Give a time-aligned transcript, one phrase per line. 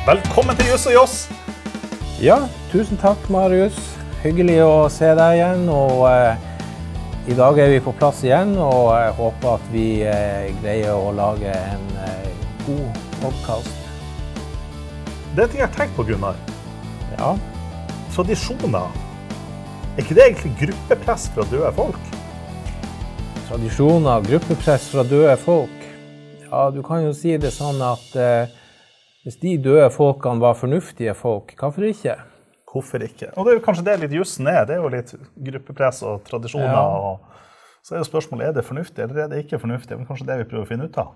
[0.00, 1.14] Velkommen til Juss og Joss.
[2.24, 2.38] Ja,
[2.72, 3.76] tusen takk, Marius.
[4.22, 5.66] Hyggelig å se deg igjen.
[5.68, 6.38] Og eh,
[7.28, 11.10] i dag er vi på plass igjen, og jeg håper at vi eh, greier å
[11.12, 12.30] lage en eh,
[12.64, 13.90] god podkast.
[15.36, 16.38] Det er ting jeg har tenkt på, Gunnar.
[17.18, 17.34] Ja.
[18.14, 18.96] Tradisjoner.
[19.98, 22.00] Er ikke det egentlig gruppepress fra døde folk?
[23.50, 25.84] Tradisjoner, gruppepress fra døde folk.
[26.46, 28.56] Ja, du kan jo si det sånn at eh,
[29.24, 32.14] hvis de døde folkene var fornuftige folk, hvorfor ikke?
[32.70, 33.32] Hvorfor ikke?
[33.34, 34.62] Og det er jo kanskje det litt jussen er.
[34.68, 35.10] Det er jo litt
[35.50, 36.70] gruppepress og tradisjoner.
[36.70, 37.10] Ja.
[37.10, 39.98] Og så er jo spørsmålet er det fornuftig eller er det ikke fornuftig.
[39.98, 41.12] Men kanskje det vi prøver å finne ut av.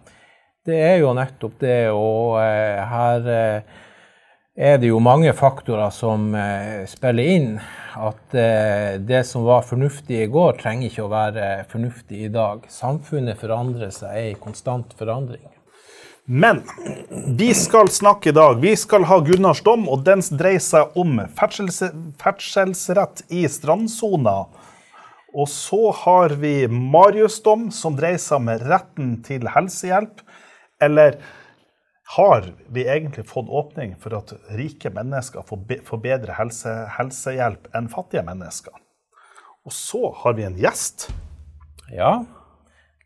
[0.65, 3.81] Det er jo nettopp det, og eh, her eh,
[4.57, 7.51] er det jo mange faktorer som eh, spiller inn.
[7.95, 12.65] At eh, det som var fornuftig i går, trenger ikke å være fornuftig i dag.
[12.73, 15.54] Samfunnet forandrer seg, er i konstant forandring.
[16.25, 16.63] Men
[17.39, 18.61] vi skal snakke i dag.
[18.61, 21.83] Vi skal ha Gunnars dom, og den dreier seg om ferdsels,
[22.21, 24.47] ferdselsrett i strandsona.
[25.35, 30.23] Og så har vi Marius dom, som dreier seg om retten til helsehjelp.
[30.81, 31.19] Eller
[32.17, 38.25] har vi egentlig fått åpning for at rike mennesker får, bedre helse, helsehjelp enn fattige
[38.25, 38.73] mennesker?
[39.65, 41.11] Og så har vi en gjest.
[41.93, 42.23] Ja,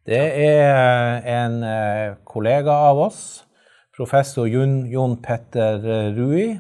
[0.08, 3.22] det er en eh, kollega av oss,
[3.92, 5.82] professor Jon, Jon Petter
[6.16, 6.54] Rui.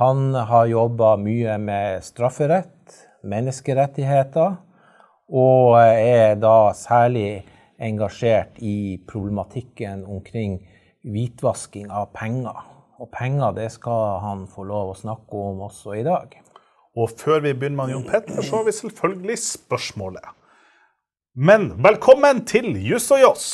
[0.00, 4.56] Han har jobba mye med strafferett, menneskerettigheter,
[5.30, 7.44] og er da særlig
[7.78, 10.58] engasjert i problematikken omkring
[11.06, 12.64] hvitvasking av penger.
[12.98, 16.34] Og penger det skal han få lov å snakke om også i dag.
[16.98, 20.34] Og før vi begynner med Jon Petter, så har vi selvfølgelig spørsmålet.
[21.38, 23.48] Men velkommen til Juss og Joss.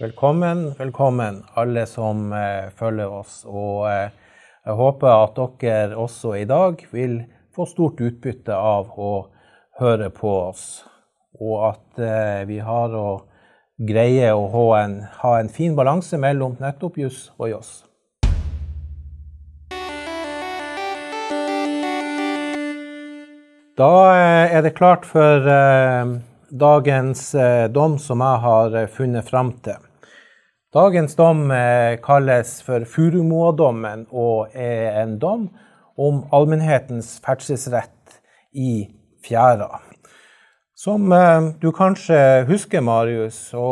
[0.00, 3.36] Velkommen, velkommen alle som eh, følger oss.
[3.46, 4.10] Og eh,
[4.66, 7.20] jeg håper at dere også i dag vil
[7.54, 9.12] få stort utbytte av å
[9.78, 10.66] høre på oss.
[11.38, 13.08] Og at eh, vi har å
[13.78, 17.76] greie å ha en, ha en fin balanse mellom nettopp juss og joss.
[23.78, 26.08] Da eh, er det klart for eh,
[26.50, 29.78] dagens eh, dom som jeg har funnet fram til.
[30.74, 31.46] Dagens dom
[32.04, 35.46] kalles for Furumoa-dommen og er en dom
[35.96, 38.18] om allmennhetens ferdselsrett
[38.52, 38.82] i
[39.24, 39.70] fjæra.
[40.76, 41.08] Som
[41.62, 43.64] du kanskje husker, Marius, så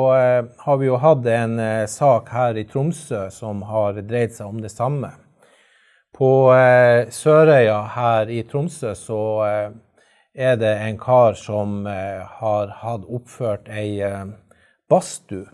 [0.65, 4.73] har vi jo hatt en sak her i Tromsø som har dreid seg om det
[4.73, 5.13] samme.
[6.17, 6.49] På
[7.13, 9.21] Sørøya her i Tromsø så
[10.37, 14.27] er det en kar som eh, har hatt oppført ei eh,
[14.91, 15.47] badstue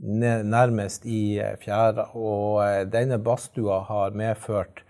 [0.00, 2.08] nærmest i eh, fjæra.
[2.16, 4.80] Og denne badstua har medført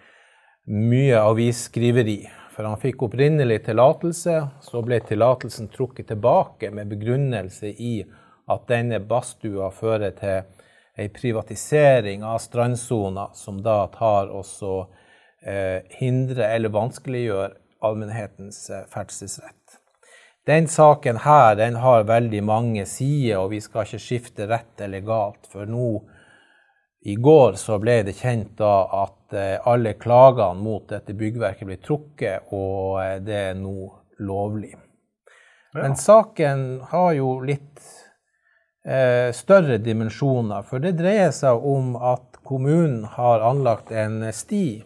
[0.70, 2.20] mye avisskriveri.
[2.54, 8.00] For han fikk opprinnelig tillatelse, så ble tillatelsen trukket tilbake med begrunnelse i
[8.50, 10.42] at denne badstua fører til
[11.00, 14.74] ei privatisering av strandsona, som da tar også
[15.46, 19.80] eh, hindrer eller vanskeliggjør allmennhetens eh, ferdselsrett.
[20.46, 25.04] Den saken her den har veldig mange sider, og vi skal ikke skifte rett eller
[25.04, 25.44] galt.
[25.52, 25.91] For nå
[27.02, 28.74] i går så ble det kjent da
[29.04, 33.88] at eh, alle klagene mot dette byggverket ble trukket, og eh, det er nå
[34.20, 34.74] lovlig.
[35.76, 37.80] Men saken har jo litt
[38.84, 44.82] eh, større dimensjoner, for det dreier seg om at kommunen har anlagt en sti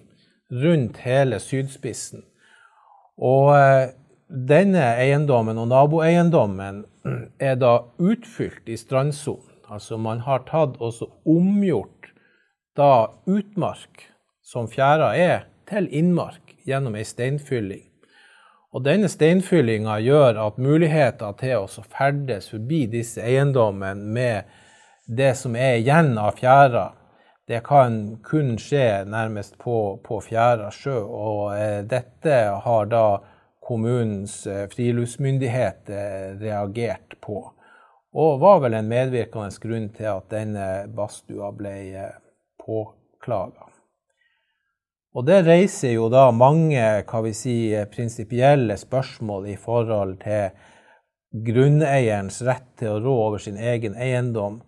[0.62, 2.22] rundt hele sydspissen.
[3.20, 3.94] Og eh,
[4.28, 6.84] denne eiendommen og naboeiendommen
[7.48, 9.50] er da utfylt i strandsonen.
[9.70, 12.10] Altså man har tatt og omgjort
[12.76, 14.10] da utmark,
[14.44, 17.86] som fjæra er, til innmark gjennom ei steinfylling.
[18.74, 24.50] Og denne steinfyllinga gjør at muligheter til å ferdes forbi disse eiendommene med
[25.06, 26.88] det som er igjen av fjæra,
[27.48, 30.96] det kan kun skje nærmest på, på fjæra sjø.
[31.04, 33.06] Og eh, dette har da
[33.64, 37.50] kommunens eh, friluftsmyndighet eh, reagert på.
[38.14, 42.12] Og var vel en medvirkende grunn til at denne badstua ble eh,
[42.64, 43.70] påklaga.
[45.14, 47.56] Og det reiser jo da mange hva vi si,
[47.90, 50.48] prinsipielle spørsmål i forhold til
[51.46, 54.60] grunneierens rett til å rå over sin egen eiendom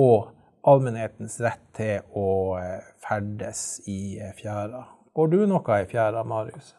[0.00, 0.32] og
[0.68, 4.84] allmennhetens rett til å eh, ferdes i eh, fjæra.
[5.14, 6.72] Går du noe i fjæra, Marius?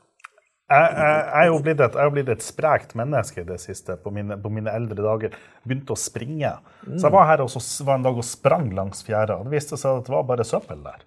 [0.65, 4.49] Jeg, er jo blitt et, blitt et sprekt menneske i det siste, på mine, på
[4.49, 5.35] mine eldre dager.
[5.61, 6.55] Begynte å springe.
[6.87, 9.37] Så jeg var her og så var en dag og sprang langs fjæra.
[9.45, 11.05] Det viste seg at det var bare søppel der.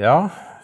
[0.00, 0.16] Ja,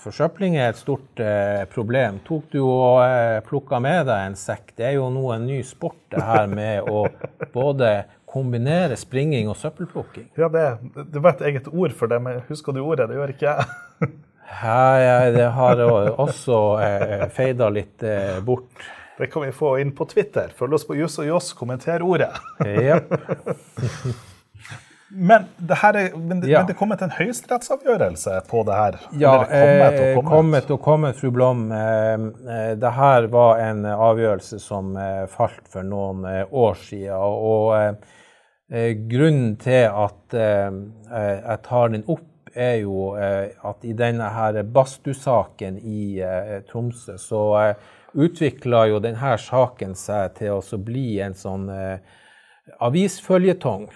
[0.02, 2.18] forsøpling er et stort eh, problem.
[2.26, 4.72] Tok du og eh, plukka med deg en sekk?
[4.74, 7.04] Det er jo nå en ny sport, det her med å
[7.58, 7.92] både
[8.28, 10.28] kombinere springing og søppelplukking.
[10.38, 10.64] Ja, det,
[11.12, 13.08] det var et eget ord for det, men husker du ordet?
[13.10, 14.12] Det gjør ikke jeg.
[14.62, 15.80] Ja, det har
[16.18, 18.68] også eh, feida litt eh, bort.
[19.18, 20.52] Det kan vi få inn på Twitter.
[20.56, 22.30] Følg oss på Juss og Joss, kommenter ordet.
[25.10, 26.58] Men det, er, men det, Ja.
[26.60, 28.98] men det er kommet en høyesterettsavgjørelse på det her?
[29.16, 30.70] Ja, det kommet og eh, kommet.
[30.74, 31.62] og kommet, fru Blom.
[31.72, 32.12] Eh,
[32.52, 37.16] eh, det her var en avgjørelse som eh, falt for noen eh, år siden.
[37.16, 37.94] Og eh, eh,
[39.08, 42.26] grunnen til at eh, eh, jeg tar den opp,
[42.58, 47.86] er jo eh, at i denne her badstuesaken i eh, Tromsø, så eh,
[48.18, 52.00] utvikla jo denne saken seg til å bli en sånn eh,
[52.84, 53.88] avisføljetong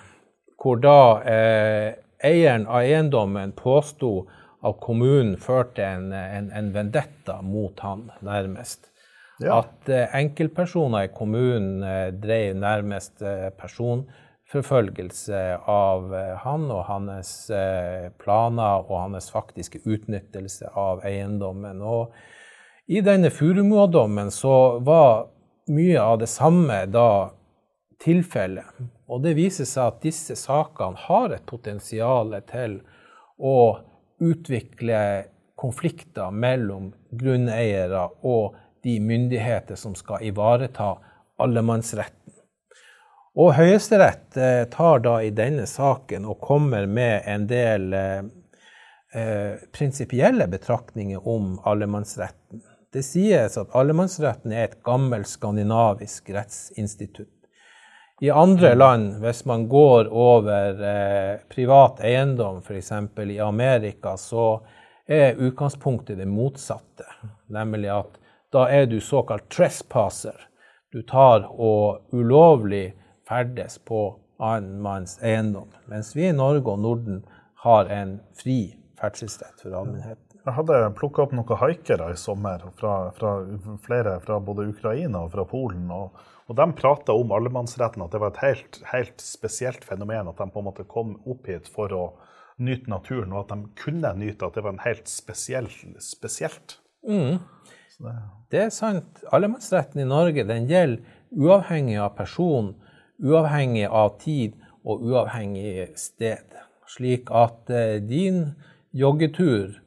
[0.63, 1.89] hvor da eh,
[2.23, 4.29] eieren av eiendommen påsto
[4.63, 8.93] at kommunen førte en, en, en vendetta mot han, nærmest.
[9.43, 9.63] Ja.
[9.63, 13.49] At eh, enkeltpersoner i kommunen eh, drev nærmest eh,
[14.53, 21.81] personforfølgelse av eh, han og hans eh, planer og hans faktiske utnyttelse av eiendommen.
[21.81, 22.13] Og
[22.87, 25.29] i denne Furumoa-dommen så var
[25.69, 27.33] mye av det samme da
[28.03, 28.67] tilfellet.
[29.09, 32.81] Og det viser seg at disse sakene har et potensial til
[33.39, 33.79] å
[34.21, 35.25] utvikle
[35.57, 40.97] konflikter mellom grunneiere og de myndigheter som skal ivareta
[41.39, 42.22] allemannsretten.
[43.33, 48.19] Og Høyesterett eh, tar da i denne saken og kommer med en del eh,
[49.17, 52.61] eh, prinsipielle betraktninger om allemannsretten.
[52.93, 57.33] Det sies at allemannsretten er et gammelt skandinavisk rettsinstitutt.
[58.21, 62.93] I andre land, hvis man går over eh, privat eiendom, f.eks.
[63.33, 64.61] i Amerika, så
[65.09, 67.09] er utgangspunktet det motsatte.
[67.49, 68.21] Nemlig at
[68.53, 70.37] da er du såkalt trespasser.
[70.93, 72.93] Du tar og ulovlig
[73.33, 74.03] ferdes på
[74.43, 75.71] annen manns eiendom.
[75.89, 77.23] Mens vi i Norge og Norden
[77.65, 80.29] har en fri ferdselsrett for allmennheten.
[80.43, 83.37] Jeg hadde plukka opp noen haikere i sommer, fra, fra
[83.85, 85.87] flere fra både Ukraina og fra Polen.
[85.91, 86.19] og
[86.51, 90.29] og De prata om allemannsretten, at det var et helt, helt spesielt fenomen.
[90.29, 92.03] At de på en måte kom opp hit for å
[92.63, 95.71] nyte naturen, og at de kunne nyte at det var en helt spesiell,
[96.03, 96.77] spesielt.
[97.95, 98.17] Så det,
[98.53, 99.23] Det er sant.
[99.33, 101.01] Allemannsretten i Norge den gjelder
[101.33, 102.75] uavhengig av person,
[103.23, 106.59] uavhengig av tid og uavhengig sted.
[106.91, 108.45] Slik at eh, din
[108.93, 109.79] joggetur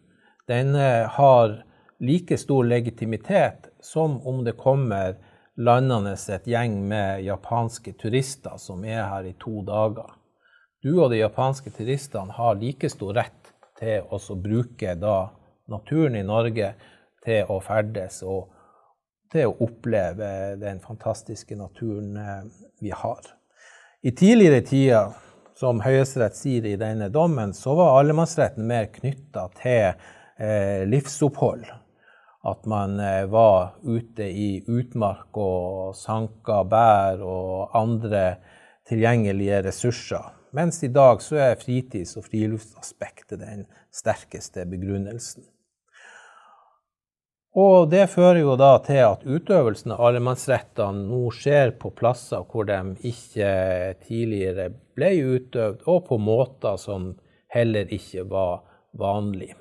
[0.48, 1.62] den eh, har
[2.00, 5.16] like stor legitimitet som om det kommer
[5.56, 10.16] landende et gjeng med japanske turister som er her i to dager.
[10.84, 15.30] Du og de japanske turistene har like stor rett til å bruke da
[15.72, 16.74] naturen i Norge
[17.26, 18.52] til å ferdes og
[19.36, 22.44] til å oppleve den fantastiske naturen eh,
[22.84, 23.22] vi har.
[24.06, 25.16] I tidligere tider,
[25.56, 31.66] som Høyesterett sier i denne dommen, så var allemannsretten mer knytta til eh, livsopphold.
[32.46, 38.26] At man eh, var ute i utmark og sanka bær og andre
[38.86, 40.32] tilgjengelige ressurser.
[40.56, 45.44] Mens i dag så er fritids- og friluftsaspektet den sterkeste begrunnelsen.
[47.56, 52.68] Og det fører jo da til at utøvelsen av allemannsrettene nå skjer på plasser hvor
[52.68, 53.52] de ikke
[54.04, 57.14] tidligere ble utøvd, og på måter som
[57.56, 58.66] heller ikke var
[59.00, 59.54] vanlig.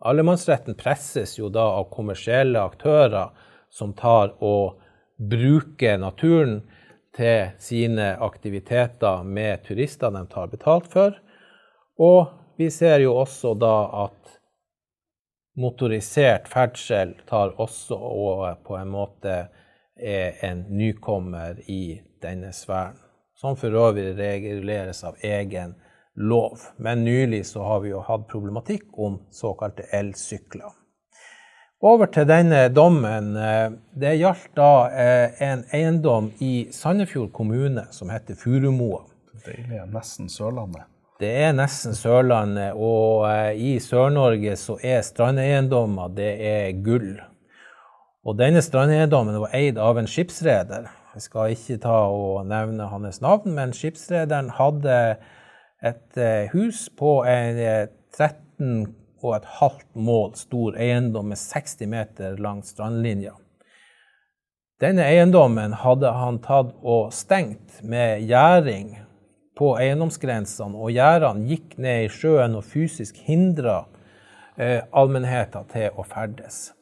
[0.00, 3.36] Allemannsretten presses jo da av kommersielle aktører
[3.72, 4.80] som tar og
[5.20, 6.62] bruker naturen
[7.12, 11.20] til sine aktiviteter med turister de tar betalt for.
[12.00, 14.38] Og vi ser jo også da at
[15.58, 19.36] motorisert ferdsel tar også og på en måte
[19.96, 22.98] er en nykommer i denne sfæren.
[23.36, 25.74] Som for øvrig reguleres av egen
[26.14, 26.60] lov.
[26.76, 30.70] Men nylig så har vi jo hatt problematikk om såkalte elsykler.
[31.82, 33.32] Over til denne dommen.
[33.98, 39.02] Det gjaldt da eh, en eiendom i Sandefjord kommune som heter Furumoa.
[39.42, 40.86] deilige nesten Sørlandet.
[41.20, 47.20] Det er nesten Sørlandet, og eh, i Sør-Norge så er strandeiendommer det er gull.
[48.22, 50.88] Og denne strandeiendommen var eid av en skipsreder.
[51.12, 54.96] Jeg skal ikke ta og nevne hans navn, men skipsrederen hadde
[55.82, 61.88] et eh, hus på en eh, 13 og et halvt mål stor eiendom med 60
[61.90, 63.34] meter lang strandlinje.
[64.82, 68.96] Denne eiendommen hadde han tatt og stengt med gjerding
[69.62, 73.84] på eiendomsgrensene, og gjerdene gikk ned i sjøen og fysisk hindra
[74.58, 76.72] eh, allmennheten til å ferdes.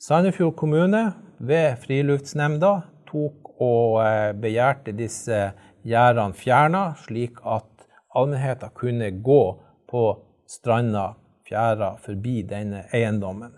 [0.00, 1.02] Sandefjord kommune
[1.44, 2.72] ved Friluftsnemnda
[3.10, 5.50] tok og eh, begjærte disse
[5.84, 7.68] gjerdene fjerna, slik at
[8.16, 9.42] allmennheten kunne gå
[9.90, 10.06] på
[10.48, 11.10] stranda,
[11.44, 13.52] fjæra, forbi denne eiendommen.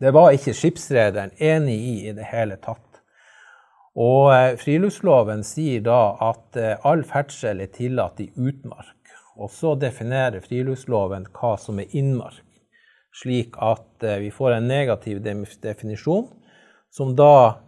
[0.00, 2.89] Det var ikke skipsrederen enig i i det hele tatt.
[3.98, 8.96] Og eh, Friluftsloven sier da at eh, all ferdsel er tillatt i utmark.
[9.40, 12.44] Og så definerer friluftsloven hva som er innmark,
[13.16, 16.28] slik at eh, vi får en negativ definisjon,
[16.90, 17.58] som da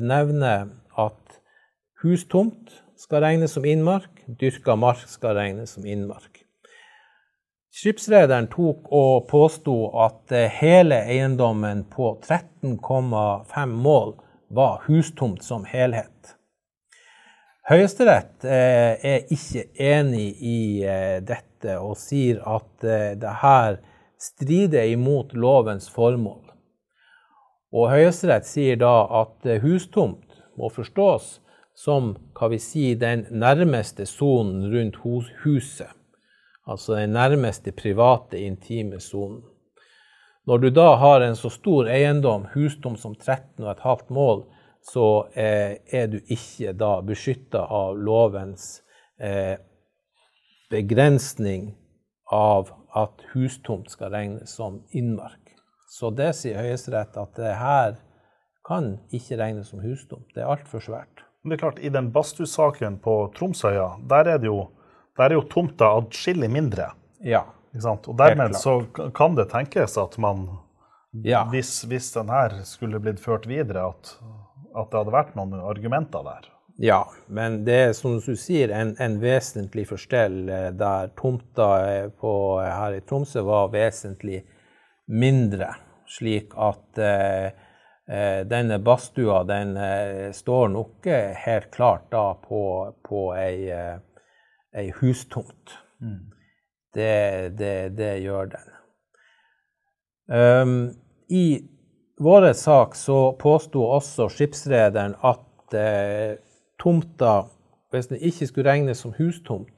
[0.00, 1.34] nevner at
[2.00, 6.40] hustomt skal regnes som innmark, dyrka mark skal regnes som innmark.
[7.74, 14.14] Skipsrederen tok og påsto at hele eiendommen på 13,5 mål
[14.54, 16.34] var hustomt som helhet.
[17.64, 23.78] Høyesterett eh, er ikke enig i eh, dette og sier at eh, det her
[24.20, 26.42] strider imot lovens formål.
[27.74, 28.92] Og Høyesterett sier da
[29.22, 31.38] at hustomt må forstås
[31.74, 35.00] som hva vi sier, den nærmeste sonen rundt
[35.42, 35.90] huset.
[36.68, 39.42] Altså den nærmeste private, intime sonen.
[40.46, 44.44] Når du da har en så stor eiendom, husdom som 13,5 mål,
[44.84, 48.82] så eh, er du ikke da beskytta av lovens
[49.16, 49.56] eh,
[50.70, 51.72] begrensning
[52.32, 55.40] av at hustomt skal regnes som innmark.
[55.88, 57.96] Så det sier Høyesterett at det her
[58.68, 60.28] kan ikke regnes som hustomt.
[60.34, 61.24] Det er altfor svært.
[61.42, 64.62] Men det er klart, I den badstuesaken på Tromsøya, der er det jo,
[65.16, 66.90] der er jo tomta atskillig mindre.
[67.24, 67.44] Ja.
[67.82, 68.78] Og dermed så
[69.14, 70.46] kan det tenkes at man,
[71.26, 71.44] ja.
[71.50, 74.16] hvis, hvis den her skulle blitt ført videre, at,
[74.74, 76.50] at, det hadde vært noen argumenter der.
[76.82, 81.68] Ja, men det er som du sier en, en vesentlig forskjell eh, der tomta
[82.18, 84.40] på, her i Tromsø var vesentlig
[85.06, 85.70] mindre,
[86.10, 87.46] slik at eh,
[88.10, 91.06] eh denne badstua den eh, står nok
[91.46, 92.64] helt klart da på,
[93.06, 93.98] på ei, eh,
[94.74, 95.78] ei hustomt.
[96.02, 96.33] Mm.
[96.94, 98.70] Det, det, det gjør den.
[100.30, 100.76] Um,
[101.28, 101.64] I
[102.22, 106.36] vår sak så påsto også skipsrederen at eh,
[106.80, 107.48] tomta,
[107.90, 109.72] hvis den ikke skulle regnes som hustomt,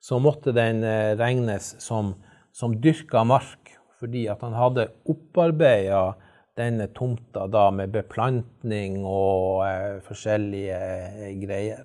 [0.00, 2.14] så måtte den eh, regnes som,
[2.52, 6.14] som dyrka mark, fordi at han hadde opparbeida
[6.58, 11.84] denne tomta da med beplantning og eh, forskjellige eh, greier.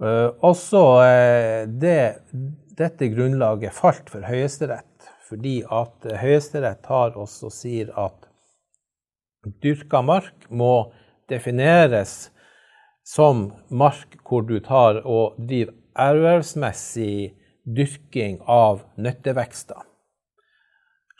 [0.00, 2.24] Uh, også uh, det
[2.80, 8.30] dette grunnlaget falt for Høyesterett, fordi at Høyesterett har også sier at
[9.60, 10.90] dyrka mark må
[11.28, 12.30] defineres
[13.06, 19.82] som mark hvor du tar og driver ervervsmessig dyrking av nøttevekster.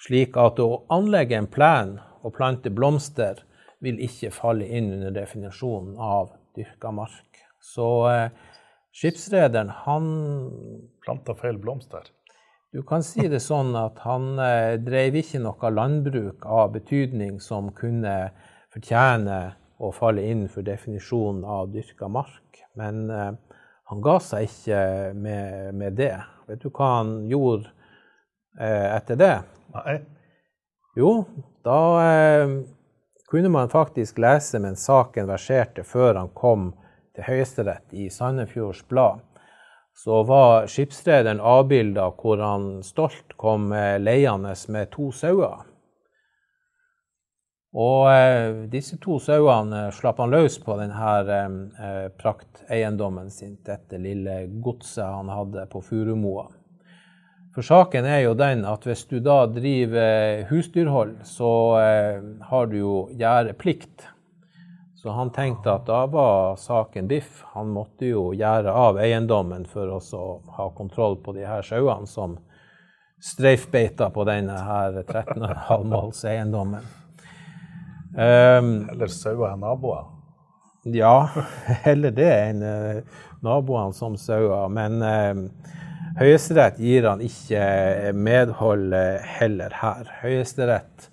[0.01, 3.43] Slik at å anlegge en plen og plante blomster
[3.85, 7.43] vil ikke falle inn under definisjonen av dyrka mark.
[7.61, 8.31] Så eh,
[8.93, 10.07] Skipsrederen, han
[11.05, 12.09] Planta feil blomster?
[12.73, 17.73] Du kan si det sånn at han eh, drev ikke noe landbruk av betydning som
[17.75, 18.31] kunne
[18.71, 19.39] fortjene
[19.81, 22.61] å falle inn for definisjonen av dyrka mark.
[22.79, 23.33] Men eh,
[23.91, 24.83] han ga seg ikke
[25.19, 26.15] med, med, det.
[26.47, 27.71] Vet du hva han gjorde
[28.61, 29.35] eh, etter det?
[29.75, 29.97] Nei.
[30.99, 31.25] Jo,
[31.67, 32.55] da eh,
[33.31, 36.71] kunne man faktisk lese mens saken verserte, før han kom
[37.21, 39.21] til Høyesterett i Sandefjords Blad,
[39.95, 43.69] så var skipsrederen avbilda hvor han stolt kom
[44.01, 45.67] leiende med to sauer.
[47.71, 51.11] Og eh, disse to sauene slapp han løs på denne
[51.79, 56.49] eh, prakteiendommen sin, dette lille godset han hadde på Furumoa.
[57.55, 62.19] For saken er jo den at hvis du da driver husdyrhold, så eh,
[62.51, 64.09] har du jo gjerdeplikt.
[65.03, 67.45] Så han tenkte at da var saken biff.
[67.55, 70.01] Han måtte jo gjøre av eiendommen for å
[70.59, 72.35] ha kontroll på de her sauene som
[73.25, 76.85] streifbeita på denne her 13,5 måls eiendommen.
[78.13, 80.05] Um, Eller sauer enn naboer?
[80.85, 81.31] Ja,
[81.87, 84.69] heller det enn uh, naboene som sauer.
[84.69, 85.73] Men uh,
[86.21, 90.13] Høyesterett gir han ikke medhold uh, heller her.
[90.21, 91.10] Høyesterett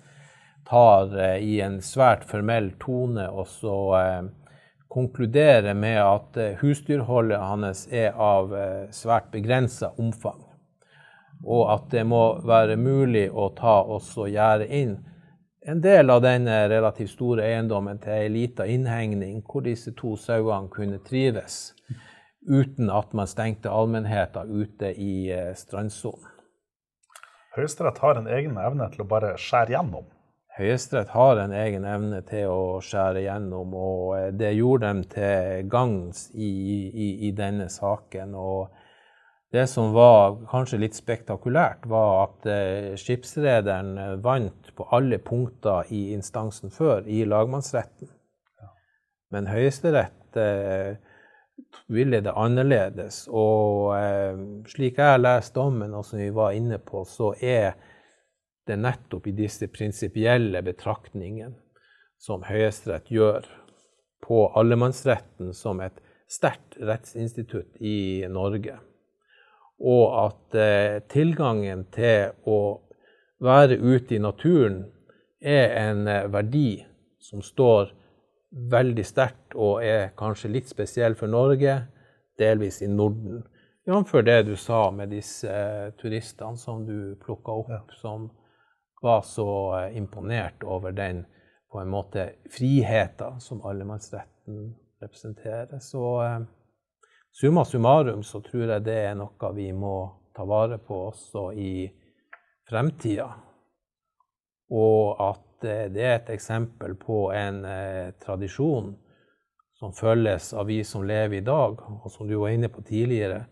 [0.70, 4.22] tar eh, i en svært formell tone og så eh,
[4.88, 8.52] konkluderer med at eh, husdyrholdet hans er av
[8.94, 10.44] svært begrensa omfang.
[11.44, 14.96] Og at det må være mulig å ta og gjerde inn
[15.68, 20.70] en del av denne relativt store eiendommen til ei lita innhegning hvor disse to sauene
[20.72, 21.74] kunne trives,
[22.48, 26.24] uten at man stengte allmennheten ute i strandsonen.
[27.58, 30.08] Høyesterett har en egen evne til å bare skjære gjennom.
[30.58, 35.68] Høyesterett har en egen evne til å skjære gjennom, og eh, det gjorde dem til
[35.70, 36.50] gagns i,
[36.90, 38.34] i, i denne saken.
[38.34, 38.74] og
[39.54, 45.86] det som var kanskje litt spektakulært, var at eh, skipsrederen eh, vant på alle punkter
[45.94, 48.10] i instansen før, i lagmannsretten.
[49.30, 50.36] Men Høyesterett
[51.92, 53.26] ville det annerledes.
[53.28, 53.92] Og
[54.72, 57.76] slik jeg leser dommen, og som vi var inne på, så er
[58.68, 61.56] det nettopp i disse prinsipielle betraktningene
[62.18, 63.46] som Høyesterett gjør
[64.24, 65.98] på allemannsretten som et
[66.28, 68.76] sterkt rettsinstitutt i Norge
[69.78, 72.80] og at eh, tilgangen til å
[73.44, 74.82] være ute i naturen
[75.40, 76.82] er en eh, verdi
[77.22, 77.92] som står
[78.72, 81.82] veldig sterkt og er kanskje litt spesiell for Norge,
[82.38, 83.44] delvis i Norden.
[83.88, 84.12] Jf.
[84.24, 87.82] det du sa med disse eh, turistene som du plukka opp, ja.
[88.00, 88.28] som
[89.02, 91.24] var så eh, imponert over den
[91.72, 95.78] på en måte friheten som allemannsretten representerer.
[95.78, 96.40] Så eh,
[97.40, 99.96] summa summarum så tror jeg det er noe vi må
[100.36, 101.88] ta vare på også i
[102.68, 103.28] fremtida.
[104.70, 108.94] Og at eh, det er et eksempel på en eh, tradisjon
[109.78, 113.44] som følges av vi som lever i dag, og som du var inne på tidligere,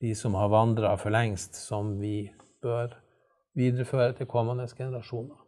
[0.00, 2.28] de som har vandra for lengst, som vi
[2.62, 2.92] bør
[3.54, 5.40] videreføre til kommende generasjoner.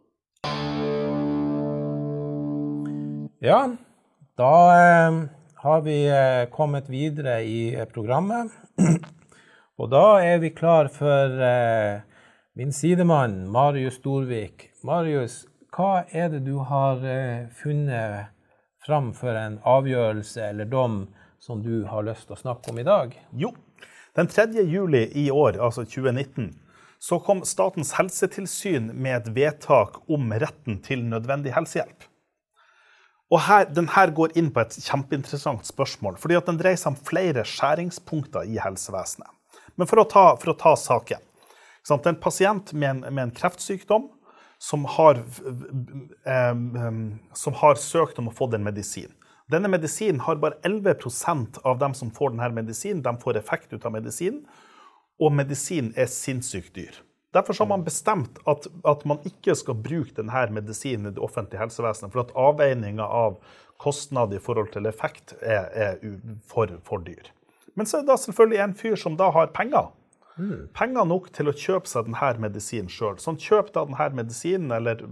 [3.43, 3.59] Ja,
[4.37, 5.17] da eh,
[5.57, 8.51] har vi eh, kommet videre i eh, programmet.
[9.81, 12.01] Og da er vi klar for eh,
[12.57, 14.69] min sidemann Marius Storvik.
[14.85, 17.01] Marius, hva er det du har
[17.57, 18.29] funnet
[18.85, 21.01] fram for en avgjørelse eller dom
[21.43, 23.13] som du har lyst til å snakke om i dag?
[23.33, 23.51] Jo,
[24.17, 24.63] den 3.
[24.63, 26.53] juli i år, altså 2019,
[26.99, 32.07] så kom Statens helsetilsyn med et vedtak om retten til nødvendig helsehjelp.
[33.27, 36.93] Og her, den her går inn på et kjempeinteressant spørsmål, fordi at den dreier seg
[36.93, 39.27] om flere skjæringspunkter i helsevesenet.
[39.77, 41.23] Men for å ta, for å ta saken.
[41.87, 44.09] Er en pasient med en, med en kreftsykdom
[44.59, 45.21] som har,
[46.25, 46.55] eh,
[47.33, 49.13] som har, søkt om å få den medisin.
[49.51, 53.85] Denne medisinen har bare 11% av dem som får denne medisinen, de får effekt ut
[53.85, 54.41] av medisinen.
[55.19, 57.03] Og medisin er sinnssykt dyr.
[57.35, 61.61] Derfor har man bestemt at, at, man ikke skal bruke denne medisinen i det offentlige
[61.61, 63.39] helsevesenet, for at avveininga av
[63.77, 65.99] kostnad i forhold til effekt er, er
[66.49, 67.29] for, for, dyr.
[67.75, 69.91] Men så er det da selvfølgelig en fyr som da har penger.
[70.37, 70.69] Mm.
[70.77, 73.19] Penger nok til å kjøpe seg denne medisinen sjøl.
[73.19, 75.03] Så han kjøper da denne medisinen eller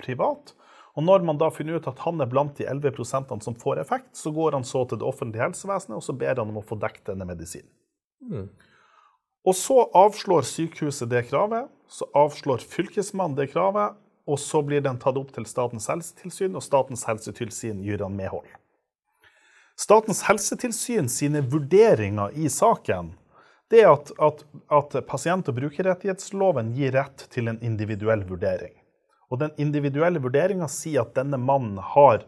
[0.00, 0.54] privat.
[0.98, 4.10] Og når man da finner ut at han er blant de 11% som får effekt,
[4.18, 6.78] så går han så til det offentlige helsevesenet og så ber han om å få
[6.82, 7.70] dekket denne medisinen.
[8.26, 8.48] Mm.
[9.46, 13.96] Og så avslår sykehuset det kravet, så avslår Fylkesmannen det kravet,
[14.28, 18.46] og så blir den tatt opp til Statens helsetilsyn, og Statens helsetilsyn gir han medhold.
[19.80, 23.14] Statens helsetilsyn sine vurderinger i saken
[23.70, 28.74] det er at, at, at pasient- og brukerrettighetsloven gir rett til en individuell vurdering.
[29.30, 32.24] Og den individuelle vurderinga sier at denne mannen har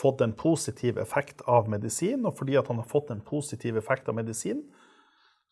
[0.00, 4.16] fått en positiv effekt av medisin, og fordi han har fått en positiv effekt av
[4.16, 4.64] medisin,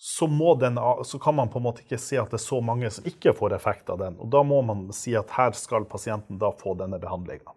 [0.07, 2.91] så, den, så, kan man på en måte ikke si at det er så mange
[2.93, 4.19] som ikke får effekt av den.
[4.21, 7.55] Og da må man si at her skal pasienten da få denne behandlinga.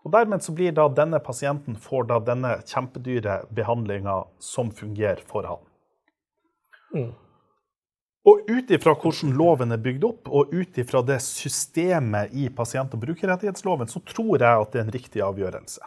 [0.00, 5.44] Og dermed så blir da denne pasienten får da denne kjempedyre behandlinga som fungerer for
[5.50, 5.60] han.
[6.96, 7.12] Mm.
[8.32, 12.96] Og ut ifra hvordan loven er bygd opp, og ut ifra det systemet i pasient-
[12.96, 15.84] og brukerrettighetsloven, så tror jeg at det er en riktig avgjørelse.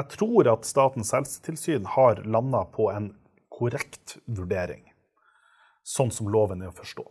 [0.00, 3.12] Jeg tror at Statens helsetilsyn har landa på en
[3.52, 4.86] korrekt vurdering
[5.86, 7.06] sånn som loven er å forstå.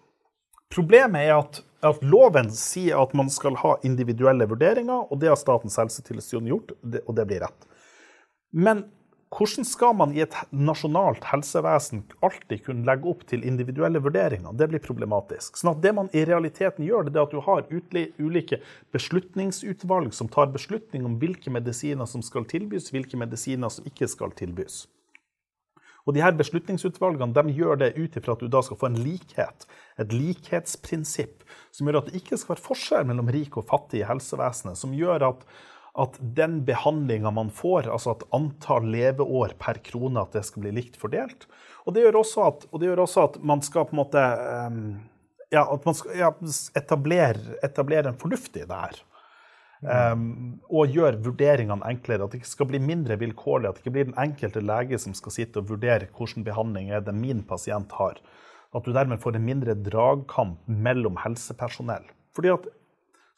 [0.69, 5.39] Problemet er at, at, loven sier at man skal ha individuelle vurderinger, og det har
[5.39, 7.69] Statens helsetilsyn gjort, og det blir rett.
[8.53, 8.86] Men
[9.29, 14.53] hvordan skal man i et nasjonalt helsevesen alltid kunne legge opp til individuelle vurderinger?
[14.58, 15.58] Det blir problematisk.
[15.58, 18.62] Sånn at Det man i realiteten gjør, det er at du har ulike
[18.93, 24.34] beslutningsutvalg som tar beslutning om hvilke medisiner som skal tilbys, hvilke medisiner som ikke skal
[24.34, 24.88] tilbys.
[26.10, 28.98] Og de her Beslutningsutvalgene de gjør det ut ifra at du da skal få en
[28.98, 29.67] likhet,
[30.02, 34.08] et likhetsprinsipp, som gjør at det ikke skal være forskjell mellom rik og fattig i
[34.10, 35.43] helsevesenet, som gjør at,
[36.02, 40.74] at den behandlinga man får, altså at antall leveår per krone, at det skal bli
[40.80, 41.45] likt fordelt.
[41.86, 44.26] Og det gjør også at, gjør også at man skal på en måte
[44.65, 44.82] um,
[45.54, 46.34] ja, at man skal ja,
[46.78, 48.98] etablere, etablere, en fornuft i det her.
[49.79, 52.25] Um, og gjør vurderingene enklere.
[52.25, 53.69] At det ikke skal bli mindre vilkårlig.
[53.69, 57.05] At det ikke blir den enkelte lege som skal sitte og vurdere hvilken behandling er
[57.05, 58.19] det min pasient har.
[58.75, 62.05] At du dermed får en mindre dragkamp mellom helsepersonell.
[62.35, 62.67] Fordi at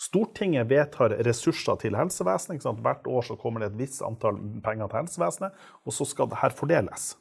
[0.02, 2.66] Stortinget vedtar ressurser til helsevesenet.
[2.66, 6.40] Hvert år så kommer det et visst antall penger til helsevesenet, og så skal det
[6.42, 7.12] her fordeles.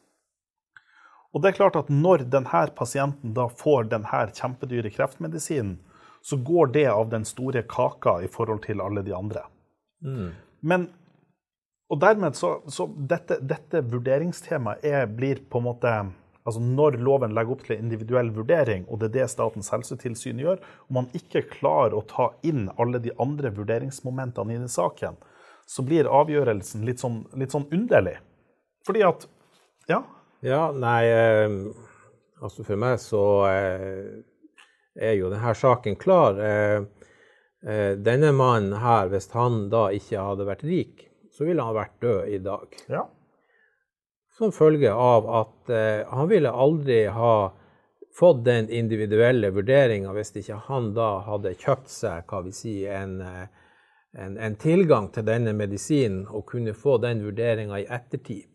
[1.31, 5.77] Og det er klart at Når denne pasienten da får denne kjempedyre kreftmedisinen,
[6.23, 9.45] så går det av den store kaka i forhold til alle de andre.
[10.05, 10.31] Mm.
[10.61, 10.89] Men,
[11.89, 15.95] og dermed så, så dette, dette vurderingstemaet er, blir på en måte
[16.49, 20.63] altså Når loven legger opp til individuell vurdering, og det er det Statens helsetilsyn gjør,
[20.89, 25.19] og man ikke klarer å ta inn alle de andre vurderingsmomentene i den saken,
[25.69, 28.17] så blir avgjørelsen litt sånn, litt sånn underlig.
[28.89, 29.29] Fordi at
[29.91, 30.01] Ja?
[30.41, 31.55] Ja, nei eh,
[32.41, 34.23] Altså, for meg så eh,
[35.01, 36.39] er jo denne saken klar.
[36.39, 36.83] Eh,
[37.67, 41.97] eh, denne mannen her, hvis han da ikke hadde vært rik, så ville han vært
[42.03, 42.77] død i dag.
[42.93, 43.07] Ja.
[44.37, 47.35] Som følge av at eh, han ville aldri ha
[48.17, 53.21] fått den individuelle vurderinga hvis ikke han da hadde kjøpt seg hva vi sier, en,
[54.19, 58.49] en, en tilgang til denne medisinen og kunne få den vurderinga i ettertid.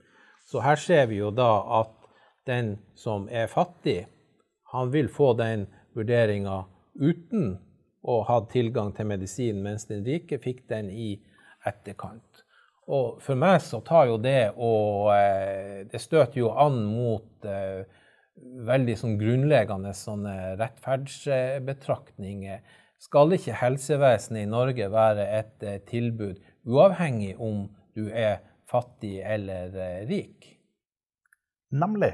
[0.46, 1.96] Så her ser vi jo da at
[2.46, 4.04] den som er fattig,
[4.76, 6.64] han vil få den vurderinga
[6.96, 7.56] uten
[8.06, 11.16] å ha tilgang til medisin, mens den rike fikk den i
[11.66, 12.44] etterkant.
[12.86, 17.82] Og for meg så tar jo det og eh, Det støter jo an mot eh,
[18.68, 22.60] veldig sånn grunnleggende sånne rettferdsbetraktninger.
[23.02, 26.38] Skal ikke helsevesenet i Norge være et eh, tilbud
[26.70, 27.66] uavhengig om
[27.98, 29.74] du er fattig eller
[30.10, 30.52] rik?
[31.74, 32.14] Nemlig.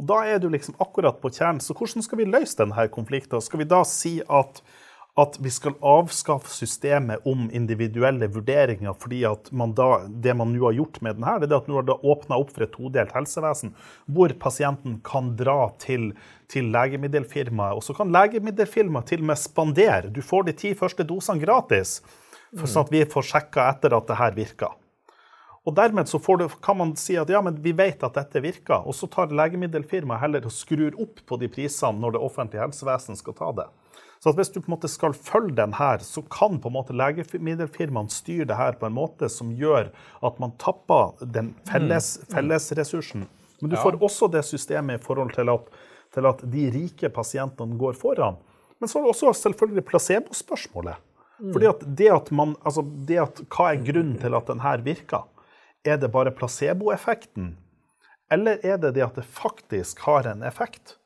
[0.00, 1.60] Og da er du liksom akkurat på kjernen.
[1.60, 3.42] Så hvordan skal vi løse denne konflikten?
[3.44, 4.62] Skal vi da si at,
[5.20, 10.64] at vi skal avskaffe systemet om individuelle vurderinger, fordi at man da, det man nå
[10.64, 13.12] har gjort med denne, det er at nå har det åpna opp for et todelt
[13.16, 13.74] helsevesen,
[14.08, 16.14] hvor pasienten kan dra til,
[16.52, 17.76] til legemiddelfirmaet.
[17.76, 20.08] Og så kan legemiddelfirmaet til og med spandere.
[20.08, 22.00] Du får de ti første dosene gratis,
[22.56, 24.78] for sånn at vi får sjekka etter at det her virker.
[25.62, 28.82] Og Dermed så du, kan man si at ja, men vi vet at dette virker,
[28.82, 33.18] og så tar legemiddelfirmaet heller og skrur opp på de prisene når det offentlige helsevesen
[33.18, 33.68] skal ta det.
[34.22, 36.94] Så Hvis du på en måte skal følge den her, så kan på en måte
[36.94, 39.90] legemiddelfirmaene styre det her på en måte som gjør
[40.22, 42.28] at man tapper den felles, mm.
[42.34, 43.24] fellesressursen.
[43.62, 45.66] Men du får også det systemet i forhold til at,
[46.14, 48.38] til at de rike pasientene går foran.
[48.78, 51.02] Men så er det også selvfølgelig placebospørsmålet.
[51.38, 51.52] Mm.
[51.54, 54.82] Fordi at det at man, altså det at, Hva er grunnen til at den her
[54.86, 55.26] virker?
[55.84, 57.56] Er det bare placeboeffekten,
[58.30, 60.96] eller er det det at det faktisk har en effekt?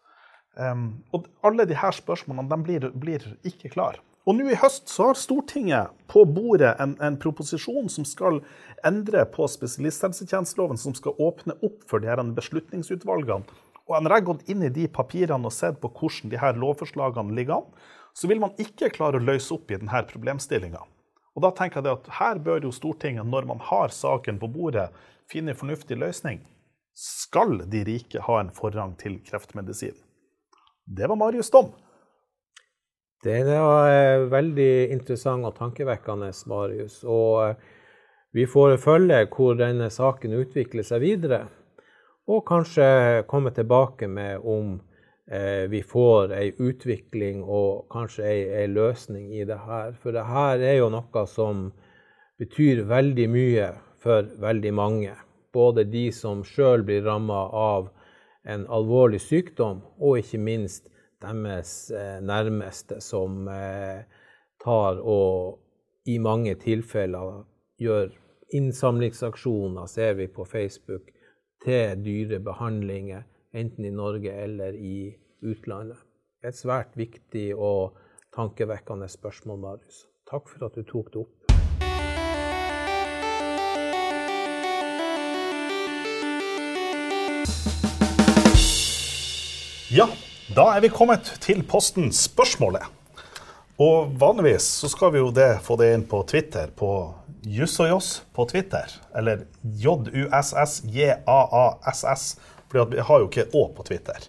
[0.56, 4.02] Um, og alle disse spørsmålene blir, blir, ikke klare.
[4.26, 8.40] Og nå i høst så har Stortinget på bordet en, en proposisjon som skal
[8.84, 13.46] endre på spesialisthelsetjenesteloven, som skal åpne opp for de her beslutningsutvalgene.
[13.86, 16.58] Og når jeg har gått inn i de papirene og sett på hvordan de her
[16.58, 17.68] lovforslagene ligger an,
[18.16, 20.82] så vil man ikke klare å løse opp i denne problemstillinga.
[21.36, 24.88] Og da tenker jeg at Her bør jo Stortinget, når man har saken på bordet,
[25.28, 26.40] finne en fornuftig løsning.
[26.96, 29.96] Skal de rike ha en forrang til kreftmedisin?
[30.86, 31.74] Det var Marius dom.
[33.26, 37.02] Det var eh, veldig interessant og tankevekkende, Marius.
[37.04, 37.56] Og eh,
[38.36, 41.42] vi får følge hvor denne saken utvikler seg videre.
[42.32, 44.78] Og kanskje komme tilbake med om
[45.30, 49.94] eh, vi får ei utvikling og kanskje ei, ei, løsning i det her.
[50.02, 51.70] For det her er jo noe som
[52.40, 53.70] betyr veldig mye
[54.02, 55.14] for veldig mange.
[55.52, 57.88] Både de som sjøl blir ramma av
[58.46, 60.90] en alvorlig sykdom, og ikke minst
[61.22, 64.04] deres eh, nærmeste, som eh,
[64.62, 65.58] tar og
[66.06, 67.42] i mange tilfeller
[67.82, 68.12] gjør
[68.54, 71.10] innsamlingsaksjoner, ser vi på Facebook,
[71.64, 73.24] til dyre behandlinger
[73.56, 75.96] enten i Norge eller i utlandet.
[76.44, 77.96] Et svært viktig og
[78.36, 80.04] tankevekkende spørsmål, Marius.
[80.28, 81.32] Takk for at du tok det opp.
[89.96, 90.08] Ja,
[90.52, 92.82] da er vi kommet til posten Spørsmålet.
[93.80, 97.14] Og vanligvis så skal vi jo det, få det inn på Twitter, på
[97.46, 98.90] Jussojås på Twitter.
[99.14, 100.64] Eller JUSSJAASS
[102.70, 104.28] for vi har jo ikke Å på Twitter.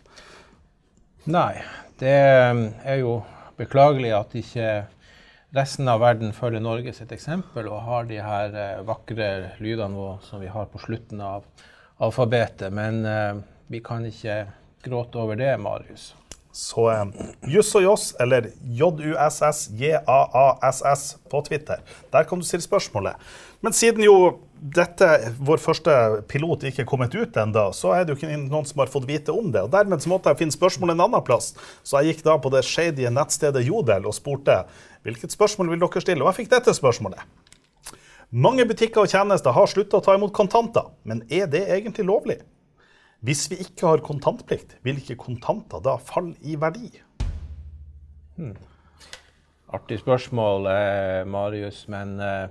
[1.28, 1.54] Nei.
[1.98, 3.24] Det er jo
[3.58, 4.86] beklagelig at ikke
[5.58, 10.40] resten av verden følger Norge sitt eksempel og har de her eh, vakre lydene som
[10.44, 11.44] vi har på slutten av
[12.04, 12.74] alfabetet.
[12.74, 13.36] Men eh,
[13.72, 14.46] vi kan ikke
[14.86, 16.16] gråte over det, Marius.
[16.54, 17.06] Så eh,
[17.54, 18.50] Juss og Joss, eller
[18.82, 19.58] JUSSJAASS
[21.32, 21.78] på Twitter.
[22.14, 23.16] Der kan du stille spørsmålet.
[23.62, 25.08] Men siden jo dette,
[25.44, 25.94] vår første
[26.30, 29.08] pilot ikke er kommet ut ennå, så er det jo ikke noen som har fått
[29.10, 29.64] vite om det.
[29.68, 31.54] og Dermed så måtte jeg finne spørsmål en annen plass.
[31.86, 34.64] Så jeg gikk da på det shady nettstedet Jodel og spurte
[35.06, 36.24] hvilket spørsmål vil dere stille.
[36.24, 37.22] Og jeg fikk dette spørsmålet.
[38.32, 42.42] Mange butikker og tjenester har slutta å ta imot kontanter, men er det egentlig lovlig?
[43.24, 46.92] Hvis vi ikke har kontantplikt, vil ikke kontanter da falle i verdi?
[48.38, 48.58] Hmm.
[49.74, 51.86] Artig spørsmål, eh, Marius.
[51.92, 52.48] Men eh,